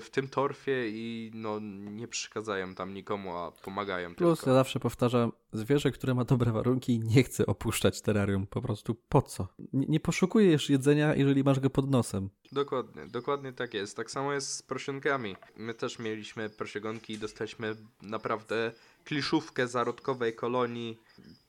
[0.00, 4.50] w tym torfie i no nie przeszkadzają tam nikomu, a pomagają Plus tylko.
[4.50, 8.46] ja zawsze powtarzam, zwierzę, które ma dobre warunki nie chce opuszczać terrarium.
[8.46, 9.48] Po prostu po co?
[9.72, 12.30] Nie, nie poszukujesz jedzenia, jeżeli masz go pod nosem.
[12.52, 13.96] Dokładnie, dokładnie tak jest.
[13.96, 15.36] Tak samo jest z prosionkami.
[15.56, 18.72] My też mieliśmy prosiogonki i dostaliśmy naprawdę
[19.04, 20.98] kliszówkę zarodkowej kolonii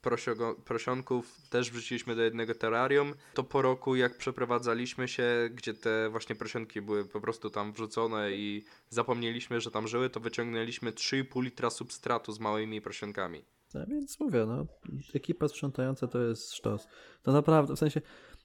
[0.03, 1.37] prosiogo- prosionków.
[1.49, 3.13] Też wrzuciliśmy do jednego terrarium.
[3.33, 8.31] To po roku, jak przeprowadzaliśmy się, gdzie te właśnie prosionki były po prostu tam wrzucone
[8.31, 13.45] i zapomnieliśmy, że tam żyły, to wyciągnęliśmy 3,5 litra substratu z małymi prosionkami.
[13.73, 14.65] No więc mówię, no,
[15.13, 16.87] ekipa sprzątająca to jest sztos.
[17.23, 18.01] To naprawdę, w sensie,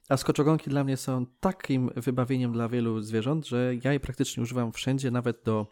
[0.09, 4.71] a skoczogonki dla mnie są takim wybawieniem dla wielu zwierząt, że ja je praktycznie używam
[4.71, 5.67] wszędzie, nawet do,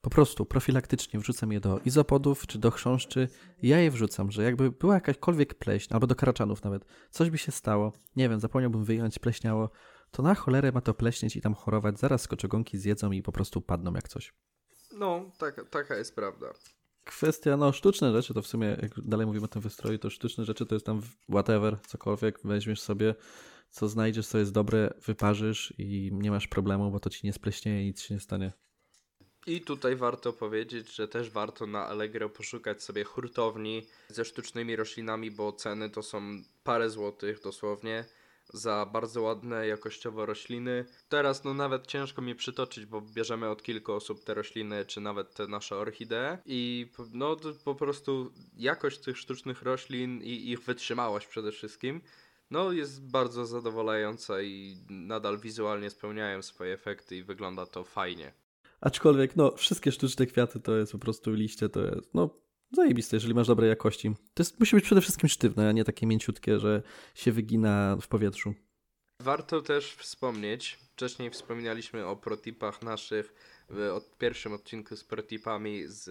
[0.00, 3.28] po prostu profilaktycznie wrzucam je do izopodów czy do chrząszczy.
[3.62, 7.52] Ja je wrzucam, że jakby była jakaśkolwiek pleśń, albo do karaczanów nawet, coś by się
[7.52, 9.70] stało, nie wiem, zapomniałbym wyjąć, pleśniało,
[10.10, 13.60] to na cholerę ma to pleśnieć i tam chorować, zaraz skoczogonki zjedzą i po prostu
[13.60, 14.34] padną jak coś.
[14.92, 16.46] No, taka, taka jest prawda.
[17.04, 20.44] Kwestia, no sztuczne rzeczy, to w sumie, jak dalej mówimy o tym wystroju, to sztuczne
[20.44, 23.14] rzeczy to jest tam whatever, cokolwiek, weźmiesz sobie,
[23.70, 27.82] co znajdziesz, co jest dobre, wyparzysz i nie masz problemu, bo to ci nie spleśnieje
[27.82, 28.52] i nic się nie stanie.
[29.46, 35.30] I tutaj warto powiedzieć, że też warto na Allegro poszukać sobie hurtowni ze sztucznymi roślinami,
[35.30, 38.04] bo ceny to są parę złotych dosłownie
[38.52, 40.84] za bardzo ładne jakościowo rośliny.
[41.08, 45.34] Teraz no nawet ciężko mi przytoczyć, bo bierzemy od kilku osób te rośliny, czy nawet
[45.34, 51.52] te nasze orchidee i no po prostu jakość tych sztucznych roślin i ich wytrzymałość przede
[51.52, 52.00] wszystkim
[52.50, 58.32] no jest bardzo zadowalająca i nadal wizualnie spełniają swoje efekty i wygląda to fajnie.
[58.80, 62.30] Aczkolwiek, no, wszystkie sztuczne kwiaty to jest po prostu liście, to jest, no,
[62.72, 64.12] zajebiste, jeżeli masz dobrej jakości.
[64.34, 66.82] To jest, musi być przede wszystkim sztywne, a nie takie mięciutkie, że
[67.14, 68.54] się wygina w powietrzu.
[69.20, 73.34] Warto też wspomnieć, wcześniej wspominaliśmy o protipach naszych
[73.70, 76.04] w od pierwszym odcinku z protipami z,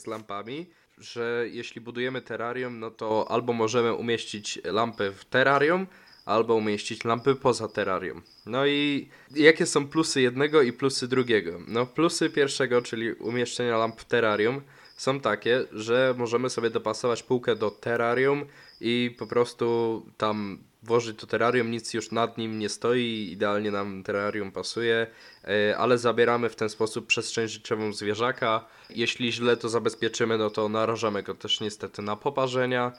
[0.00, 5.86] z lampami, że jeśli budujemy terrarium, no to albo możemy umieścić lampy w terrarium,
[6.24, 8.22] albo umieścić lampy poza terrarium.
[8.46, 11.58] No i jakie są plusy jednego i plusy drugiego?
[11.68, 14.60] No plusy pierwszego, czyli umieszczenia lamp w terrarium,
[14.96, 18.44] są takie, że możemy sobie dopasować półkę do terrarium
[18.80, 24.02] i po prostu tam włożyć to terrarium, nic już nad nim nie stoi, idealnie nam
[24.02, 25.06] terrarium pasuje,
[25.44, 28.64] e, ale zabieramy w ten sposób przestrzeń życiową zwierzaka.
[28.90, 32.92] Jeśli źle to zabezpieczymy, no to narażamy go też niestety na poparzenia.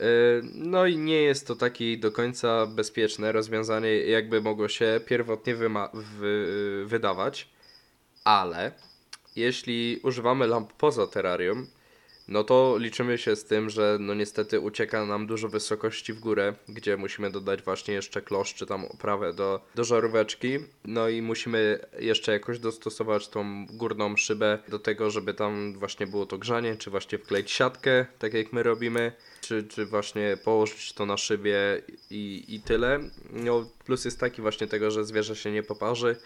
[0.00, 0.02] E,
[0.54, 5.54] No i nie jest to takie do końca bezpieczne rozwiązanie, jakby mogło się pierwotnie
[5.94, 7.48] wy- wydawać.
[8.24, 8.72] ale
[9.36, 11.66] jeśli używamy lamp poza terrarium,
[12.28, 16.54] no to liczymy się z tym, że no niestety ucieka nam dużo wysokości w górę,
[16.68, 20.58] gdzie musimy dodać właśnie jeszcze klosz czy tam oprawę do, do żaróweczki.
[20.84, 26.26] No i musimy jeszcze jakoś dostosować tą górną szybę do tego, żeby tam właśnie było
[26.26, 31.06] to grzanie, czy właśnie wkleić siatkę, tak jak my robimy, czy, czy właśnie położyć to
[31.06, 33.00] na szybie i, i tyle.
[33.32, 36.16] No plus jest taki właśnie tego, że zwierzę się nie poparzy,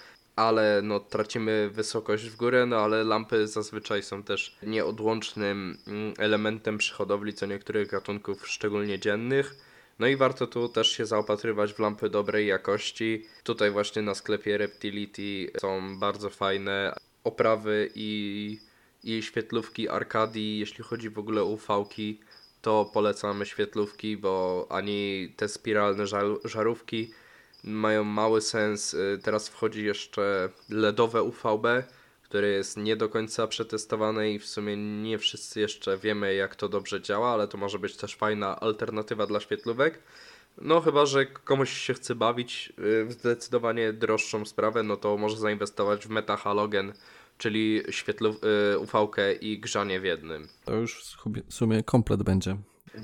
[0.40, 6.79] ale no tracimy wysokość w górę, no ale lampy zazwyczaj są też nieodłącznym mm, elementem
[6.79, 9.57] przy hodowli co niektórych gatunków, szczególnie dziennych.
[9.98, 13.26] No i warto tu też się zaopatrywać w lampy dobrej jakości.
[13.44, 18.59] Tutaj właśnie na sklepie Reptility są bardzo fajne oprawy i,
[19.05, 22.20] i świetlówki Arcadii, jeśli chodzi w ogóle o UV-ki,
[22.62, 26.05] to polecamy świetlówki, bo ani te spiralne
[26.44, 27.11] żarówki,
[27.64, 28.94] mają mały sens.
[28.94, 31.66] Y, teraz wchodzi jeszcze LEDowe UVB,
[32.23, 36.68] które jest nie do końca przetestowane i w sumie nie wszyscy jeszcze wiemy jak to
[36.68, 40.03] dobrze działa, ale to może być też fajna alternatywa dla świetlówek.
[40.61, 45.37] No chyba, że komuś się chce bawić y, w zdecydowanie droższą sprawę, no to może
[45.37, 46.92] zainwestować w metahalogen,
[47.38, 48.37] czyli świetlów,
[49.18, 50.49] y, i grzanie w jednym.
[50.64, 51.16] To już
[51.49, 52.57] w sumie komplet będzie.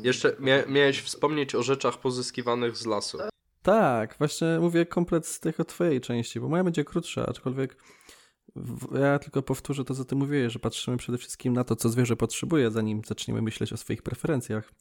[0.02, 3.18] Jeszcze mia miałeś wspomnieć o rzeczach pozyskiwanych z lasu.
[3.66, 7.76] Tak, właśnie mówię komplet z tych o twojej części, bo moja będzie krótsza, aczkolwiek
[8.94, 12.16] ja tylko powtórzę to, co ty mówiłeś, że patrzymy przede wszystkim na to, co zwierzę
[12.16, 14.72] potrzebuje, zanim zaczniemy myśleć o swoich preferencjach.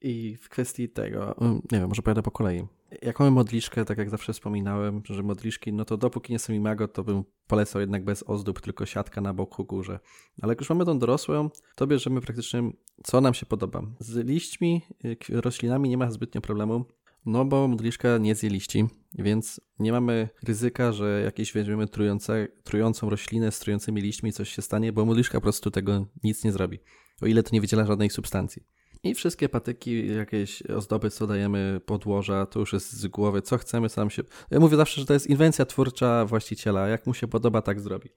[0.00, 2.66] I w kwestii tego, mm, nie wiem, może pojadę po kolei.
[3.02, 6.88] Jak mamy modliszkę, tak jak zawsze wspominałem, że modliszki, no to dopóki nie są imago,
[6.88, 10.00] to bym polecał jednak bez ozdób, tylko siatka na boku górze.
[10.42, 12.70] Ale jak już mamy tą dorosłą, to bierzemy praktycznie,
[13.04, 13.82] co nam się podoba.
[13.98, 16.84] Z liśćmi, y, roślinami nie ma zbytnio problemu.
[17.28, 23.10] No bo modliszka nie zje liści, więc nie mamy ryzyka, że jakieś weźmiemy trujące, trującą
[23.10, 26.78] roślinę z trującymi liśćmi coś się stanie, bo modliszka po prostu tego nic nie zrobi,
[27.22, 28.62] o ile to nie wydziela żadnej substancji.
[29.02, 33.88] I wszystkie patyki, jakieś ozdoby, co dajemy, podłoża, to już jest z głowy, co chcemy,
[33.88, 34.22] sam się...
[34.50, 38.10] Ja mówię zawsze, że to jest inwencja twórcza właściciela, jak mu się podoba, tak zrobi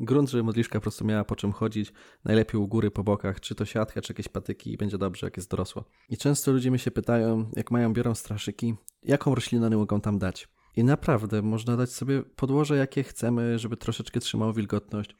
[0.00, 1.92] grunt, żeby modliszka po prostu miała po czym chodzić,
[2.24, 5.36] najlepiej u góry, po bokach, czy to siatka, czy jakieś patyki i będzie dobrze, jak
[5.36, 5.84] jest dorosła.
[6.08, 10.48] I często ludzie mi się pytają, jak mają, biorą straszyki, jaką roślinę mogą tam dać.
[10.76, 15.16] I naprawdę można dać sobie podłoże, jakie chcemy, żeby troszeczkę trzymało wilgotność.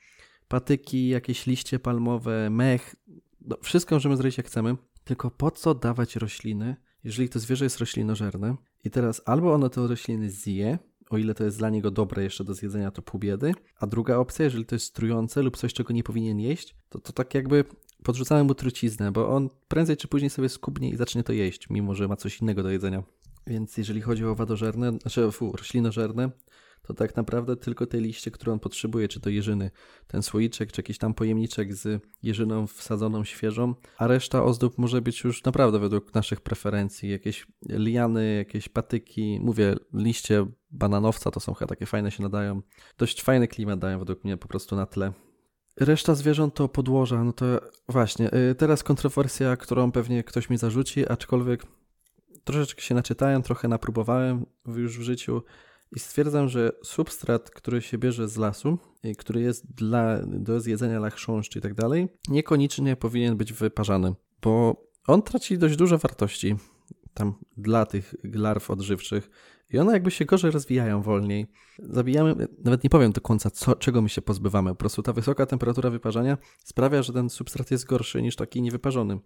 [0.48, 2.96] Patyki, jakieś liście palmowe, mech,
[3.40, 7.78] no, wszystko możemy zrobić jak chcemy, tylko po co dawać rośliny, jeżeli to zwierzę jest
[7.78, 10.78] roślinożerne i teraz albo ono te rośliny zje,
[11.11, 13.55] o ile to jest dla niego dobre jeszcze do zjedzenia, to pół biedy.
[13.81, 17.12] A druga opcja, jeżeli to jest trujące lub coś, czego nie powinien jeść, to, to
[17.12, 17.64] tak jakby
[18.03, 21.94] podrzucałem mu truciznę, bo on prędzej czy później sobie skubnie i zacznie to jeść, mimo
[21.94, 23.03] że ma coś innego do jedzenia.
[23.47, 26.31] Więc jeżeli chodzi o owadożerne, znaczy fu, roślinożerne,
[26.88, 29.70] to tak naprawdę tylko te liście, które on potrzebuje, czy to jeżyny,
[30.07, 35.24] ten słoiczek, czy jakiś tam pojemniczek z jeżyną wsadzoną świeżą, a reszta ozdób może być
[35.24, 37.11] już naprawdę według naszych preferencji.
[37.11, 42.62] Jakieś liany, jakieś patyki, mówię, liście bananowca to są chyba takie fajne się nadają.
[42.98, 45.12] Dość fajny klimat dają według mnie po prostu na tle.
[45.77, 47.46] Reszta zwierząt to podłoża, no to
[47.88, 51.62] właśnie, y, teraz kontrowersja, którą pewnie ktoś mi zarzuci, aczkolwiek
[52.44, 55.42] troszeczkę się naczytałem, trochę napróbowałem już w życiu
[55.92, 58.79] i stwierdzam, że substrat, który się bierze z lasu,
[59.18, 64.85] który jest dla, do zjedzenia dla chrząszczy i tak dalej, niekoniecznie powinien być wyparzany, bo
[65.07, 66.57] on traci dość dużo wartości
[67.14, 69.31] tam dla tych larw odżywczych
[69.70, 71.46] i one jakby się gorzej rozwijają wolniej.
[71.79, 74.70] Zabijamy, nawet nie powiem do końca, co, czego my się pozbywamy.
[74.70, 79.18] Po prostu ta wysoka temperatura wyparzania sprawia, że ten substrat jest gorszy niż taki niewyparzony.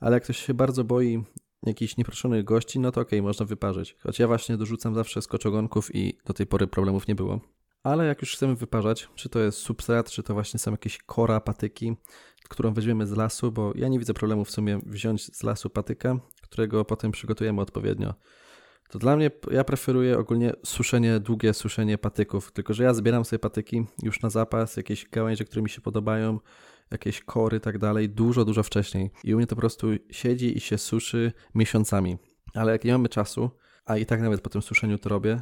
[0.00, 1.24] Ale jak ktoś się bardzo boi
[1.66, 3.96] jakichś nieproszonych gości, no to okej, okay, można wyparzyć.
[4.00, 7.40] Choć ja właśnie dorzucam zawsze skoczogonków i do tej pory problemów nie było.
[7.82, 11.40] Ale jak już chcemy wyparzać, czy to jest substrat, czy to właśnie są jakieś kora,
[11.40, 11.96] patyki,
[12.48, 16.16] którą weźmiemy z lasu, bo ja nie widzę problemu w sumie wziąć z lasu patyka,
[16.42, 18.14] którego potem przygotujemy odpowiednio.
[18.90, 23.38] To dla mnie, ja preferuję ogólnie suszenie, długie suszenie patyków, tylko że ja zbieram sobie
[23.38, 26.38] patyki już na zapas, jakieś gałęzie, które mi się podobają,
[26.90, 29.10] jakieś kory i tak dalej, dużo, dużo wcześniej.
[29.24, 32.18] I u mnie to po prostu siedzi i się suszy miesiącami.
[32.54, 33.50] Ale jak nie mamy czasu,
[33.84, 35.40] a i tak nawet po tym suszeniu to robię,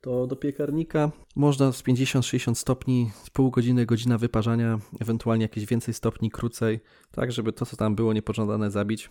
[0.00, 5.94] to do piekarnika można z 50-60 stopni, z pół godziny, godzina wyparzania, ewentualnie jakieś więcej
[5.94, 9.10] stopni krócej, tak żeby to, co tam było niepożądane zabić.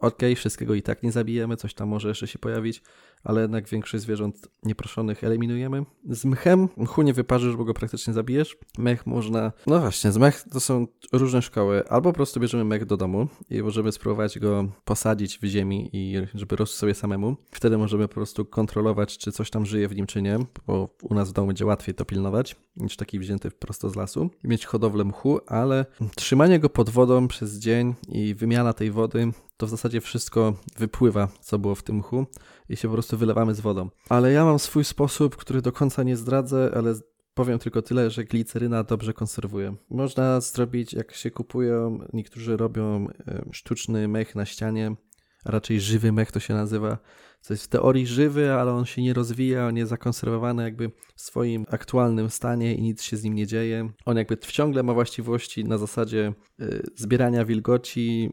[0.00, 2.82] Okej, wszystkiego i tak nie zabijemy, coś tam może jeszcze się pojawić,
[3.24, 5.84] ale jednak większość zwierząt nieproszonych eliminujemy.
[6.10, 8.56] Z mchem mchu nie wyparzysz, bo go praktycznie zabijesz.
[8.78, 9.52] Mech można...
[9.66, 11.88] No właśnie, z mech to są różne szkoły.
[11.88, 16.16] Albo po prostu bierzemy mech do domu i możemy spróbować go posadzić w ziemi i
[16.34, 17.36] żeby rosł sobie samemu.
[17.50, 21.14] Wtedy możemy po prostu kontrolować, czy coś tam żyje w nim, czy nie, bo u
[21.14, 24.30] nas w domu będzie łatwiej to pilnować niż taki wzięty prosto z lasu.
[24.44, 25.86] I mieć hodowlę mchu, ale
[26.16, 31.28] trzymanie go pod wodą przez dzień i wymiana tej wody to w zasadzie wszystko wypływa,
[31.40, 32.26] co było w tym mchu
[32.68, 33.90] i się po prostu wylewamy z wodą.
[34.08, 36.94] Ale ja mam swój sposób, który do końca nie zdradzę, ale
[37.34, 39.76] powiem tylko tyle, że gliceryna dobrze konserwuje.
[39.90, 43.06] Można zrobić, jak się kupują, niektórzy robią
[43.52, 44.96] sztuczny mech na ścianie,
[45.44, 46.98] a raczej żywy mech to się nazywa.
[47.40, 51.20] Co jest w teorii żywy, ale on się nie rozwija, on jest zakonserwowany jakby w
[51.20, 53.90] swoim aktualnym stanie i nic się z nim nie dzieje.
[54.04, 58.30] On jakby ciągle ma właściwości na zasadzie y, zbierania wilgoci,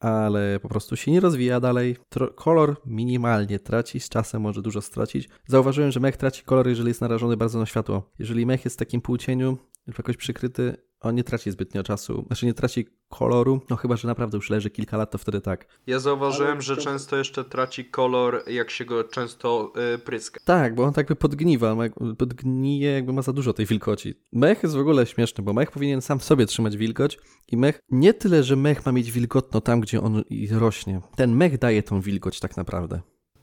[0.00, 1.96] ale po prostu się nie rozwija dalej.
[2.08, 5.28] Tro kolor minimalnie traci, z czasem może dużo stracić.
[5.46, 8.10] Zauważyłem, że mech traci kolor, jeżeli jest narażony bardzo na światło.
[8.18, 12.54] Jeżeli mech jest w takim półcieniu, jakoś przykryty, on nie traci zbytnio czasu, znaczy nie
[12.54, 15.66] traci koloru, no chyba, że naprawdę już leży kilka lat, to wtedy tak.
[15.86, 16.82] Ja zauważyłem, Ale że to...
[16.82, 20.40] często jeszcze traci kolor, jak się go często yy, pryska.
[20.44, 21.76] Tak, bo on tak by podgniwa,
[22.18, 24.14] podgnije, jakby ma za dużo tej wilgoci.
[24.32, 27.18] Mech jest w ogóle śmieszny, bo mech powinien sam w sobie trzymać wilgoć
[27.48, 31.00] i mech, nie tyle, że mech ma mieć wilgotno tam, gdzie on rośnie.
[31.16, 33.00] Ten mech daje tą wilgoć tak naprawdę.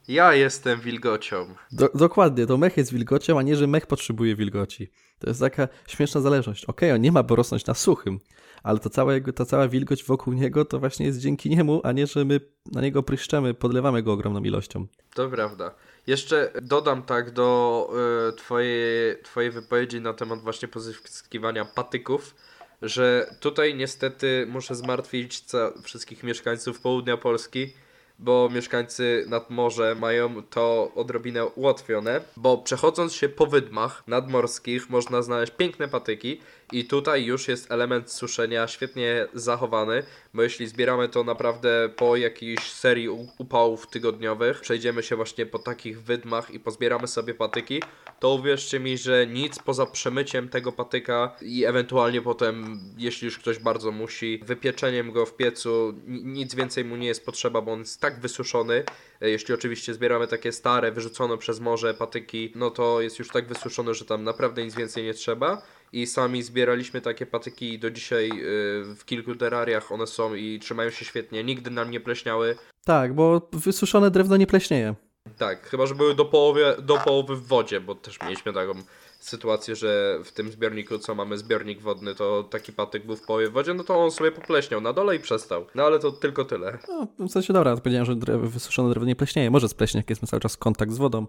[0.07, 1.55] Ja jestem wilgocią.
[1.71, 4.91] Do, dokładnie, to mech jest wilgocią, a nie, że mech potrzebuje wilgoci.
[5.19, 6.65] To jest taka śmieszna zależność.
[6.65, 8.19] Okej, okay, on nie ma rosnąć na suchym,
[8.63, 11.91] ale to cała, jego, ta cała wilgoć wokół niego to właśnie jest dzięki niemu, a
[11.91, 12.39] nie, że my
[12.71, 14.87] na niego pryszczemy, podlewamy go ogromną ilością.
[15.15, 15.75] To prawda.
[16.07, 17.89] Jeszcze dodam tak do
[18.29, 22.35] y, twojej, twojej wypowiedzi na temat właśnie pozyskiwania patyków,
[22.81, 25.45] że tutaj niestety muszę zmartwić
[25.83, 27.73] wszystkich mieszkańców południa Polski,
[28.19, 35.21] bo mieszkańcy nad morze mają to odrobinę ułatwione, bo przechodząc się po wydmach nadmorskich można
[35.21, 36.41] znaleźć piękne patyki
[36.71, 40.03] i tutaj już jest element suszenia świetnie zachowany,
[40.33, 46.01] bo jeśli zbieramy to naprawdę po jakiejś serii upałów tygodniowych, przejdziemy się właśnie po takich
[46.01, 47.81] wydmach i pozbieramy sobie patyki,
[48.19, 53.59] to uwierzcie mi, że nic poza przemyciem tego patyka i ewentualnie potem, jeśli już ktoś
[53.59, 58.01] bardzo musi, wypieczeniem go w piecu, nic więcej mu nie jest potrzeba, bo on jest
[58.01, 58.83] tak wysuszony.
[59.21, 63.47] E, jeśli oczywiście zbieramy takie stare, wyrzucone przez morze patyki, no to jest już tak
[63.47, 65.61] wysuszony, że tam naprawdę nic więcej nie trzeba
[65.91, 70.59] i sami zbieraliśmy takie patyki i do dzisiaj y, w kilku terariach one są i
[70.59, 71.43] trzymają się świetnie.
[71.43, 72.55] Nigdy nam nie pleśniały.
[72.85, 74.95] Tak, bo wysuszone drewno nie pleśnieje.
[75.37, 78.73] Tak, chyba że były do połowy, do połowy w wodzie, bo też mieliśmy taką
[79.19, 83.49] sytuację, że w tym zbiorniku, co mamy zbiornik wodny, to taki patyk był w połowie
[83.49, 85.65] w wodzie, no to on sobie popleśniał na dole i przestał.
[85.75, 86.77] No ale to tylko tyle.
[86.87, 89.51] No, w sensie dobra, powiedziałem, że drew, wysuszone drewno nie pleśnieje.
[89.51, 91.27] Może spleśnie, jak jest cały czas kontakt z wodą,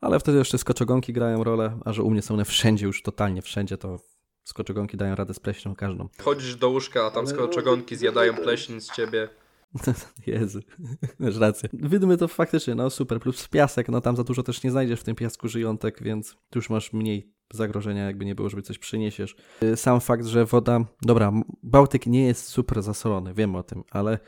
[0.00, 3.42] ale wtedy jeszcze skoczogonki grają rolę, a że u mnie są one wszędzie, już totalnie
[3.42, 3.98] wszędzie, to
[4.44, 6.08] skoczogonki dają radę z pleśnią każdą.
[6.22, 9.28] Chodzisz do łóżka, a tam skoczogonki zjadają pleśń z ciebie.
[10.26, 10.60] Jezu,
[11.18, 11.68] masz rację.
[11.72, 15.04] Wydmy to faktycznie, no super, plus piasek, no tam za dużo też nie znajdziesz w
[15.04, 19.36] tym piasku żyjątek, więc tu już masz mniej zagrożenia, jakby nie było, żeby coś przyniesiesz.
[19.62, 21.32] Y, sam fakt, że woda, dobra,
[21.62, 24.18] Bałtyk nie jest super zasolony, wiem o tym, ale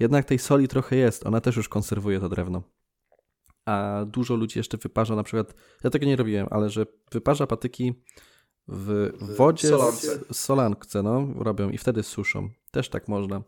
[0.00, 2.62] jednak tej soli trochę jest, ona też już konserwuje to drewno
[3.66, 5.54] a dużo ludzi jeszcze wyparza na przykład,
[5.84, 7.94] ja tego nie robiłem, ale że wyparza patyki
[8.68, 9.68] w wodzie
[10.30, 12.48] z solankce, no, robią i wtedy suszą.
[12.70, 13.42] Też tak można.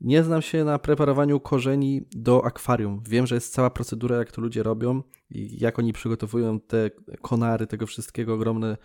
[0.00, 3.02] Nie znam się na preparowaniu korzeni do akwarium.
[3.08, 6.90] Wiem, że jest cała procedura, jak to ludzie robią i jak oni przygotowują te
[7.22, 8.76] konary tego wszystkiego ogromne.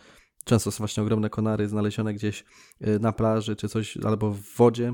[0.45, 2.45] Często są właśnie ogromne konary znalezione gdzieś
[2.87, 4.93] y, na plaży czy coś, albo w wodzie.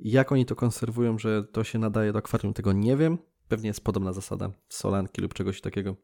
[0.00, 3.18] Jak oni to konserwują, że to się nadaje do akwarium, tego nie wiem.
[3.48, 5.96] Pewnie jest podobna zasada solanki lub czegoś takiego.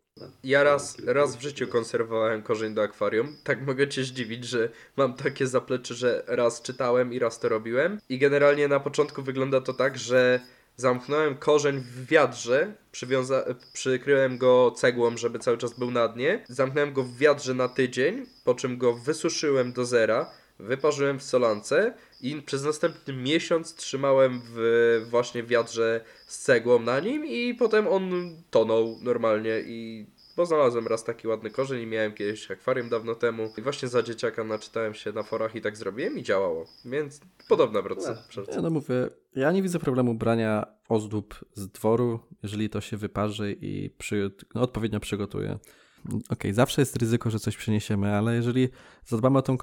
[0.44, 3.36] Ja raz, raz w życiu konserwowałem korzeń do akwarium.
[3.44, 8.00] Tak mogę cię zdziwić, że mam takie zaplecze, że raz czytałem i raz to robiłem.
[8.08, 10.40] I generalnie na początku wygląda to tak, że
[10.76, 16.44] zamknąłem korzeń w wiadrze, przywiąza- przykryłem go cegłą, żeby cały czas był na dnie.
[16.48, 21.94] Zamknąłem go w wiadrze na tydzień, po czym go wysuszyłem do zera wyparzyłem w solance
[22.20, 28.36] i przez następny miesiąc trzymałem w właśnie wiadrze z cegłą na nim i potem on
[28.50, 33.52] tonął normalnie i bo znalazłem raz taki ładny korzeń i miałem kiedyś akwarium dawno temu
[33.58, 37.82] i właśnie za dzieciaka naczytałem się na forach i tak zrobiłem i działało, więc podobna
[37.82, 38.54] procedura.
[38.54, 43.56] Ja no mówię, ja nie widzę problemu brania ozdób z dworu, jeżeli to się wyparzy
[43.60, 45.58] i przy, no, odpowiednio przygotuje.
[46.04, 48.68] Okej, okay, zawsze jest ryzyko, że coś przyniesiemy, ale jeżeli
[49.04, 49.56] zadbamy o tą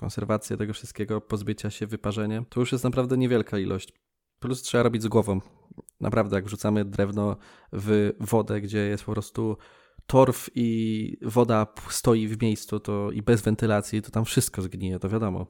[0.00, 3.92] konserwację tego wszystkiego, pozbycia się, wyparzenie, to już jest naprawdę niewielka ilość.
[4.38, 5.40] Plus trzeba robić z głową.
[6.00, 7.36] naprawdę jak wrzucamy drewno
[7.72, 9.56] w wodę, gdzie jest po prostu
[10.06, 15.08] torf i woda stoi w miejscu to i bez wentylacji, to tam wszystko zgnije, to
[15.08, 15.46] wiadomo.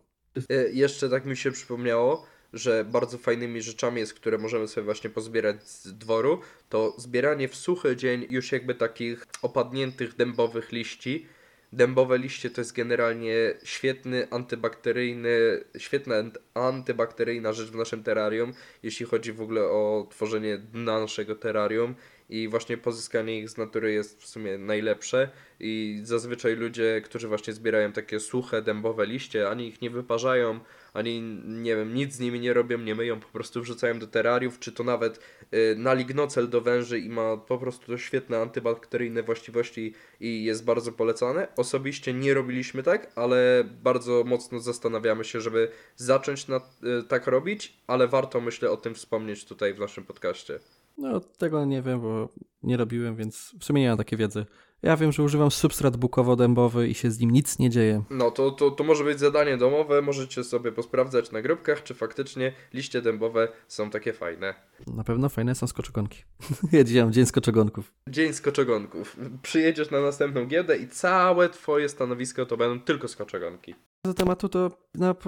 [0.51, 5.11] E, jeszcze tak mi się przypomniało, że bardzo fajnymi rzeczami jest, które możemy sobie właśnie
[5.11, 11.27] pozbierać z dworu, to zbieranie w suchy dzień już jakby takich opadniętych dębowych liści.
[11.73, 16.14] Dębowe liście to jest generalnie świetny antybakteryjny, świetna
[16.55, 18.53] antybakteryjna rzecz w naszym terrarium,
[18.83, 21.95] jeśli chodzi w ogóle o tworzenie dna naszego terrarium
[22.29, 25.31] i właśnie pozyskanie ich z natury jest w sumie najlepsze.
[25.61, 30.61] I zazwyczaj ludzie, którzy właśnie zbierają takie suche, dębowe liście, ani ich nie wyparzają,
[30.95, 34.59] ani nie wiem, nic z nimi nie robią, nie myją, po prostu wrzucają do terrariów,
[34.59, 35.20] czy to nawet
[35.55, 40.64] y, na lignocel do węży i ma po prostu to świetne antybakteryjne właściwości i jest
[40.64, 41.49] bardzo polecane.
[41.57, 47.76] Osobiście nie robiliśmy tak, ale bardzo mocno zastanawiamy się, żeby zacząć na, y, tak robić,
[47.86, 50.59] ale warto myślę o tym wspomnieć tutaj w naszym podcaście.
[50.99, 52.28] No, tego nie wiem, bo
[52.62, 54.47] nie robiłem, więc w sumie nie mam takiej wiedzy.
[54.83, 58.03] Ja wiem, że używam substrat bukowo-dębowy i się z nim nic nie dzieje.
[58.11, 62.53] No to, to, to może być zadanie domowe, możecie sobie posprawdzać na grupkach, czy faktycznie
[62.74, 64.55] liście dębowe są takie fajne.
[64.87, 66.22] Na pewno fajne są skoczogonki.
[66.72, 67.93] ja dzisiaj mam dzień skoczogonków.
[68.09, 69.16] Dzień skoczogonków.
[69.43, 73.74] Przyjedziesz na następną giełdę i całe twoje stanowisko to będą tylko skoczogonki.
[74.07, 74.70] Z tematu to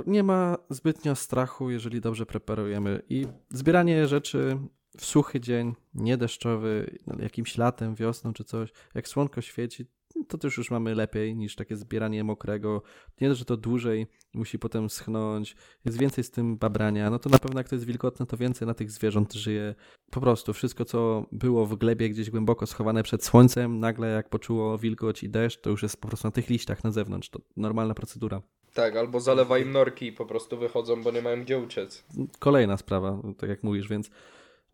[0.07, 4.59] nie ma zbytnio strachu, jeżeli dobrze preparujemy i zbieranie rzeczy
[4.99, 9.87] w suchy dzień, nie deszczowy, jakimś latem, wiosną czy coś, jak słonko świeci,
[10.29, 12.83] to też już mamy lepiej niż takie zbieranie mokrego.
[13.21, 17.11] Nie dość, że to dłużej musi potem schnąć, jest więcej z tym babrania.
[17.11, 19.75] No to na pewno jak to jest wilgotne, to więcej na tych zwierząt żyje.
[20.11, 24.79] Po prostu wszystko, co było w glebie gdzieś głęboko schowane przed słońcem, nagle jak poczuło
[24.79, 27.31] wilgoć i deszcz, to już jest po prostu na tych liściach na zewnątrz.
[27.31, 28.43] To normalna procedura.
[28.75, 32.05] Tak, albo zalewa im norki i po prostu wychodzą, bo nie mają gdzie uciec.
[32.39, 34.11] Kolejna sprawa, tak jak mówisz, więc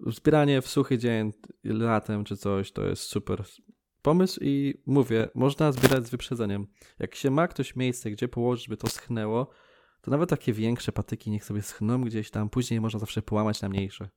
[0.06, 1.32] Zbieranie w suchy dzień,
[1.64, 3.44] latem czy coś, to jest super
[4.02, 6.66] pomysł i mówię, można zbierać z wyprzedzeniem.
[6.98, 9.50] Jak się ma ktoś miejsce, gdzie położyć, żeby to schnęło,
[10.00, 13.68] to nawet takie większe patyki niech sobie schną gdzieś tam, później można zawsze połamać na
[13.68, 14.08] mniejsze.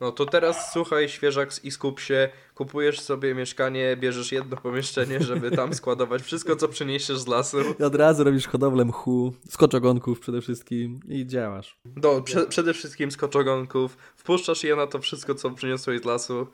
[0.00, 5.50] No to teraz słuchaj, świeżak i skup się, kupujesz sobie mieszkanie, bierzesz jedno pomieszczenie, żeby
[5.50, 7.58] tam składować wszystko, co przyniesiesz z lasu.
[7.80, 11.78] I od razu robisz hodowlę mchu, skoczogonków przede wszystkim i działasz.
[12.02, 16.46] No, prze przede wszystkim skoczogonków, wpuszczasz je na to wszystko, co przyniosłeś z lasu.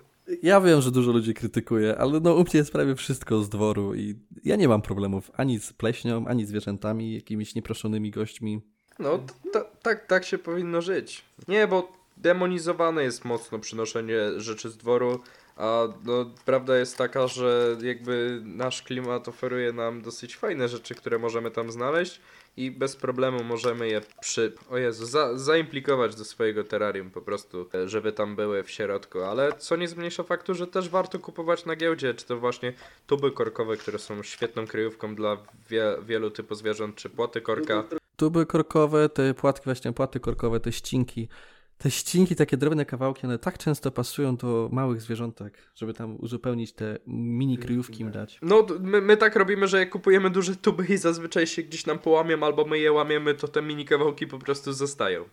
[0.43, 3.95] Ja wiem, że dużo ludzi krytykuje, ale no u mnie jest prawie wszystko z dworu
[3.95, 4.15] i
[4.45, 8.61] ja nie mam problemów ani z pleśnią, ani zwierzętami, jakimiś nieproszonymi gośćmi.
[8.99, 9.19] No,
[9.83, 11.25] tak, tak się powinno żyć.
[11.49, 15.21] Nie, bo demonizowane jest mocno przynoszenie rzeczy z dworu,
[15.57, 21.19] a no, prawda jest taka, że jakby nasz klimat oferuje nam dosyć fajne rzeczy, które
[21.19, 22.21] możemy tam znaleźć
[22.57, 24.53] i bez problemu możemy je przy...
[24.71, 29.53] O Jezu, za, zaimplikować do swojego terrarium po prostu, żeby tam były w środku, ale
[29.53, 32.73] co nie zmniejsza faktu, że też warto kupować na giełdzie, czy to właśnie
[33.07, 35.37] tuby korkowe, które są świetną kryjówką dla
[35.71, 37.85] wie, wielu typów zwierząt, czy płaty korka.
[38.17, 41.29] Tuby korkowe, te płatki, właśnie płaty korkowe, te ścinki,
[41.83, 46.73] te ścinki, takie drobne kawałki, one tak często pasują do małych zwierzątek, żeby tam uzupełnić
[46.73, 48.39] te mini kryjówki im dać.
[48.43, 51.99] No, my, my tak robimy, że jak kupujemy duże tuby i zazwyczaj się gdzieś nam
[51.99, 55.25] połamią albo my je łamiemy, to te mini kawałki po prostu zostają.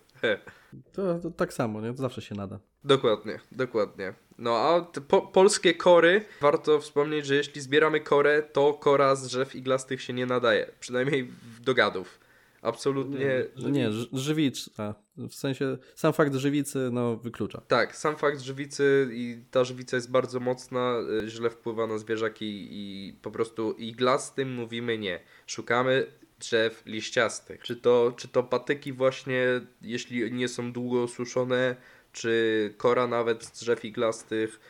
[0.92, 1.90] To, to, tak samo, nie?
[1.90, 2.58] To zawsze się nada.
[2.84, 4.14] Dokładnie, dokładnie.
[4.38, 9.54] No a po, polskie kory, warto wspomnieć, że jeśli zbieramy korę, to kora z drzew
[9.54, 10.70] iglastych się nie nadaje.
[10.80, 11.30] Przynajmniej
[11.60, 12.20] do gadów.
[12.62, 13.44] Absolutnie.
[13.56, 14.94] Nie, nie żywicza.
[15.30, 17.60] W sensie sam fakt żywicy no, wyklucza.
[17.68, 20.94] Tak, sam fakt żywicy i ta żywica jest bardzo mocna,
[21.24, 25.20] y, źle wpływa na zwierzaki i po prostu iglastym mówimy nie.
[25.46, 26.06] Szukamy
[26.38, 27.62] drzew liściastych.
[27.62, 29.46] Czy to, czy to patyki właśnie,
[29.82, 31.76] jeśli nie są długo osuszone,
[32.12, 34.60] czy kora nawet z drzew iglastych,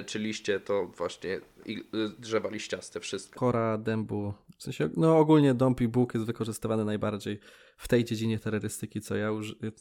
[0.00, 1.40] y, czy liście, to właśnie
[1.72, 3.40] y, drzewa liściaste, wszystko.
[3.40, 7.40] Kora, dębu, w sensie, no ogólnie dąb i bóg jest wykorzystywany najbardziej
[7.76, 9.30] w tej dziedzinie terrorystyki, co ja,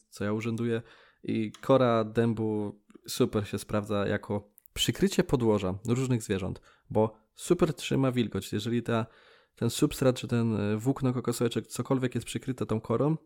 [0.09, 0.81] co ja urzęduję.
[1.23, 8.53] I kora dębu super się sprawdza jako przykrycie podłoża różnych zwierząt, bo super trzyma wilgoć.
[8.53, 9.05] Jeżeli ta,
[9.55, 13.17] ten substrat czy ten e, włókno kokosowe czy cokolwiek jest przykryte tą korą,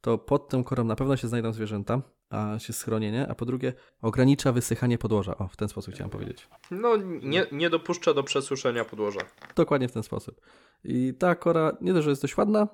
[0.00, 3.72] to pod tą korą na pewno się znajdą zwierzęta, a się schronienie, a po drugie
[4.02, 5.38] ogranicza wysychanie podłoża.
[5.38, 6.48] O, w ten sposób chciałem powiedzieć.
[6.70, 9.20] No, nie, nie dopuszcza do przesuszenia podłoża.
[9.56, 10.40] Dokładnie w ten sposób.
[10.84, 12.68] I ta kora nie dość, że jest dość ładna,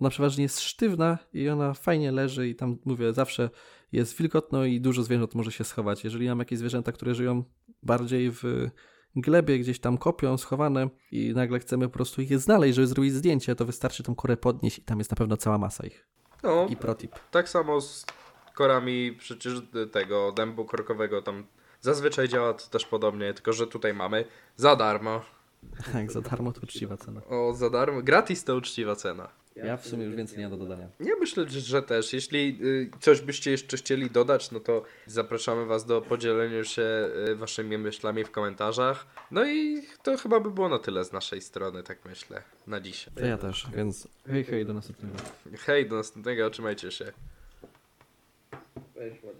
[0.00, 3.50] ona przeważnie jest sztywna i ona fajnie leży i tam, mówię, zawsze
[3.92, 6.04] jest wilgotno i dużo zwierząt może się schować.
[6.04, 7.44] Jeżeli mam jakieś zwierzęta, które żyją
[7.82, 8.70] bardziej w
[9.16, 13.54] glebie, gdzieś tam kopią, schowane i nagle chcemy po prostu ich znaleźć, żeby zrobić zdjęcie,
[13.54, 16.06] to wystarczy tą korę podnieść i tam jest na pewno cała masa ich.
[16.42, 17.12] No, I protip.
[17.30, 18.06] Tak samo z
[18.52, 19.52] korami przecież
[19.92, 21.44] tego dębu korkowego tam
[21.82, 24.24] Zazwyczaj działa to też podobnie, tylko że tutaj mamy
[24.56, 25.24] za darmo.
[25.92, 27.20] Tak, za darmo to uczciwa cena.
[27.28, 28.02] O, za darmo.
[28.02, 29.28] Gratis to uczciwa cena.
[29.56, 30.88] Ja w sumie już więcej nie mam do dodania.
[31.00, 32.12] Ja myślę, że, też.
[32.12, 37.36] Jeśli y, coś byście jeszcze chcieli dodać, no to zapraszamy Was do podzielenia się y,
[37.36, 39.06] Waszymi myślami w komentarzach.
[39.30, 43.14] No i to chyba by było na tyle z naszej strony, tak myślę, na dzisiaj.
[43.14, 45.16] To ja też, więc hej hej, do następnego.
[45.58, 47.12] Hej, do następnego, trzymajcie się.
[48.96, 49.30] Edgewood.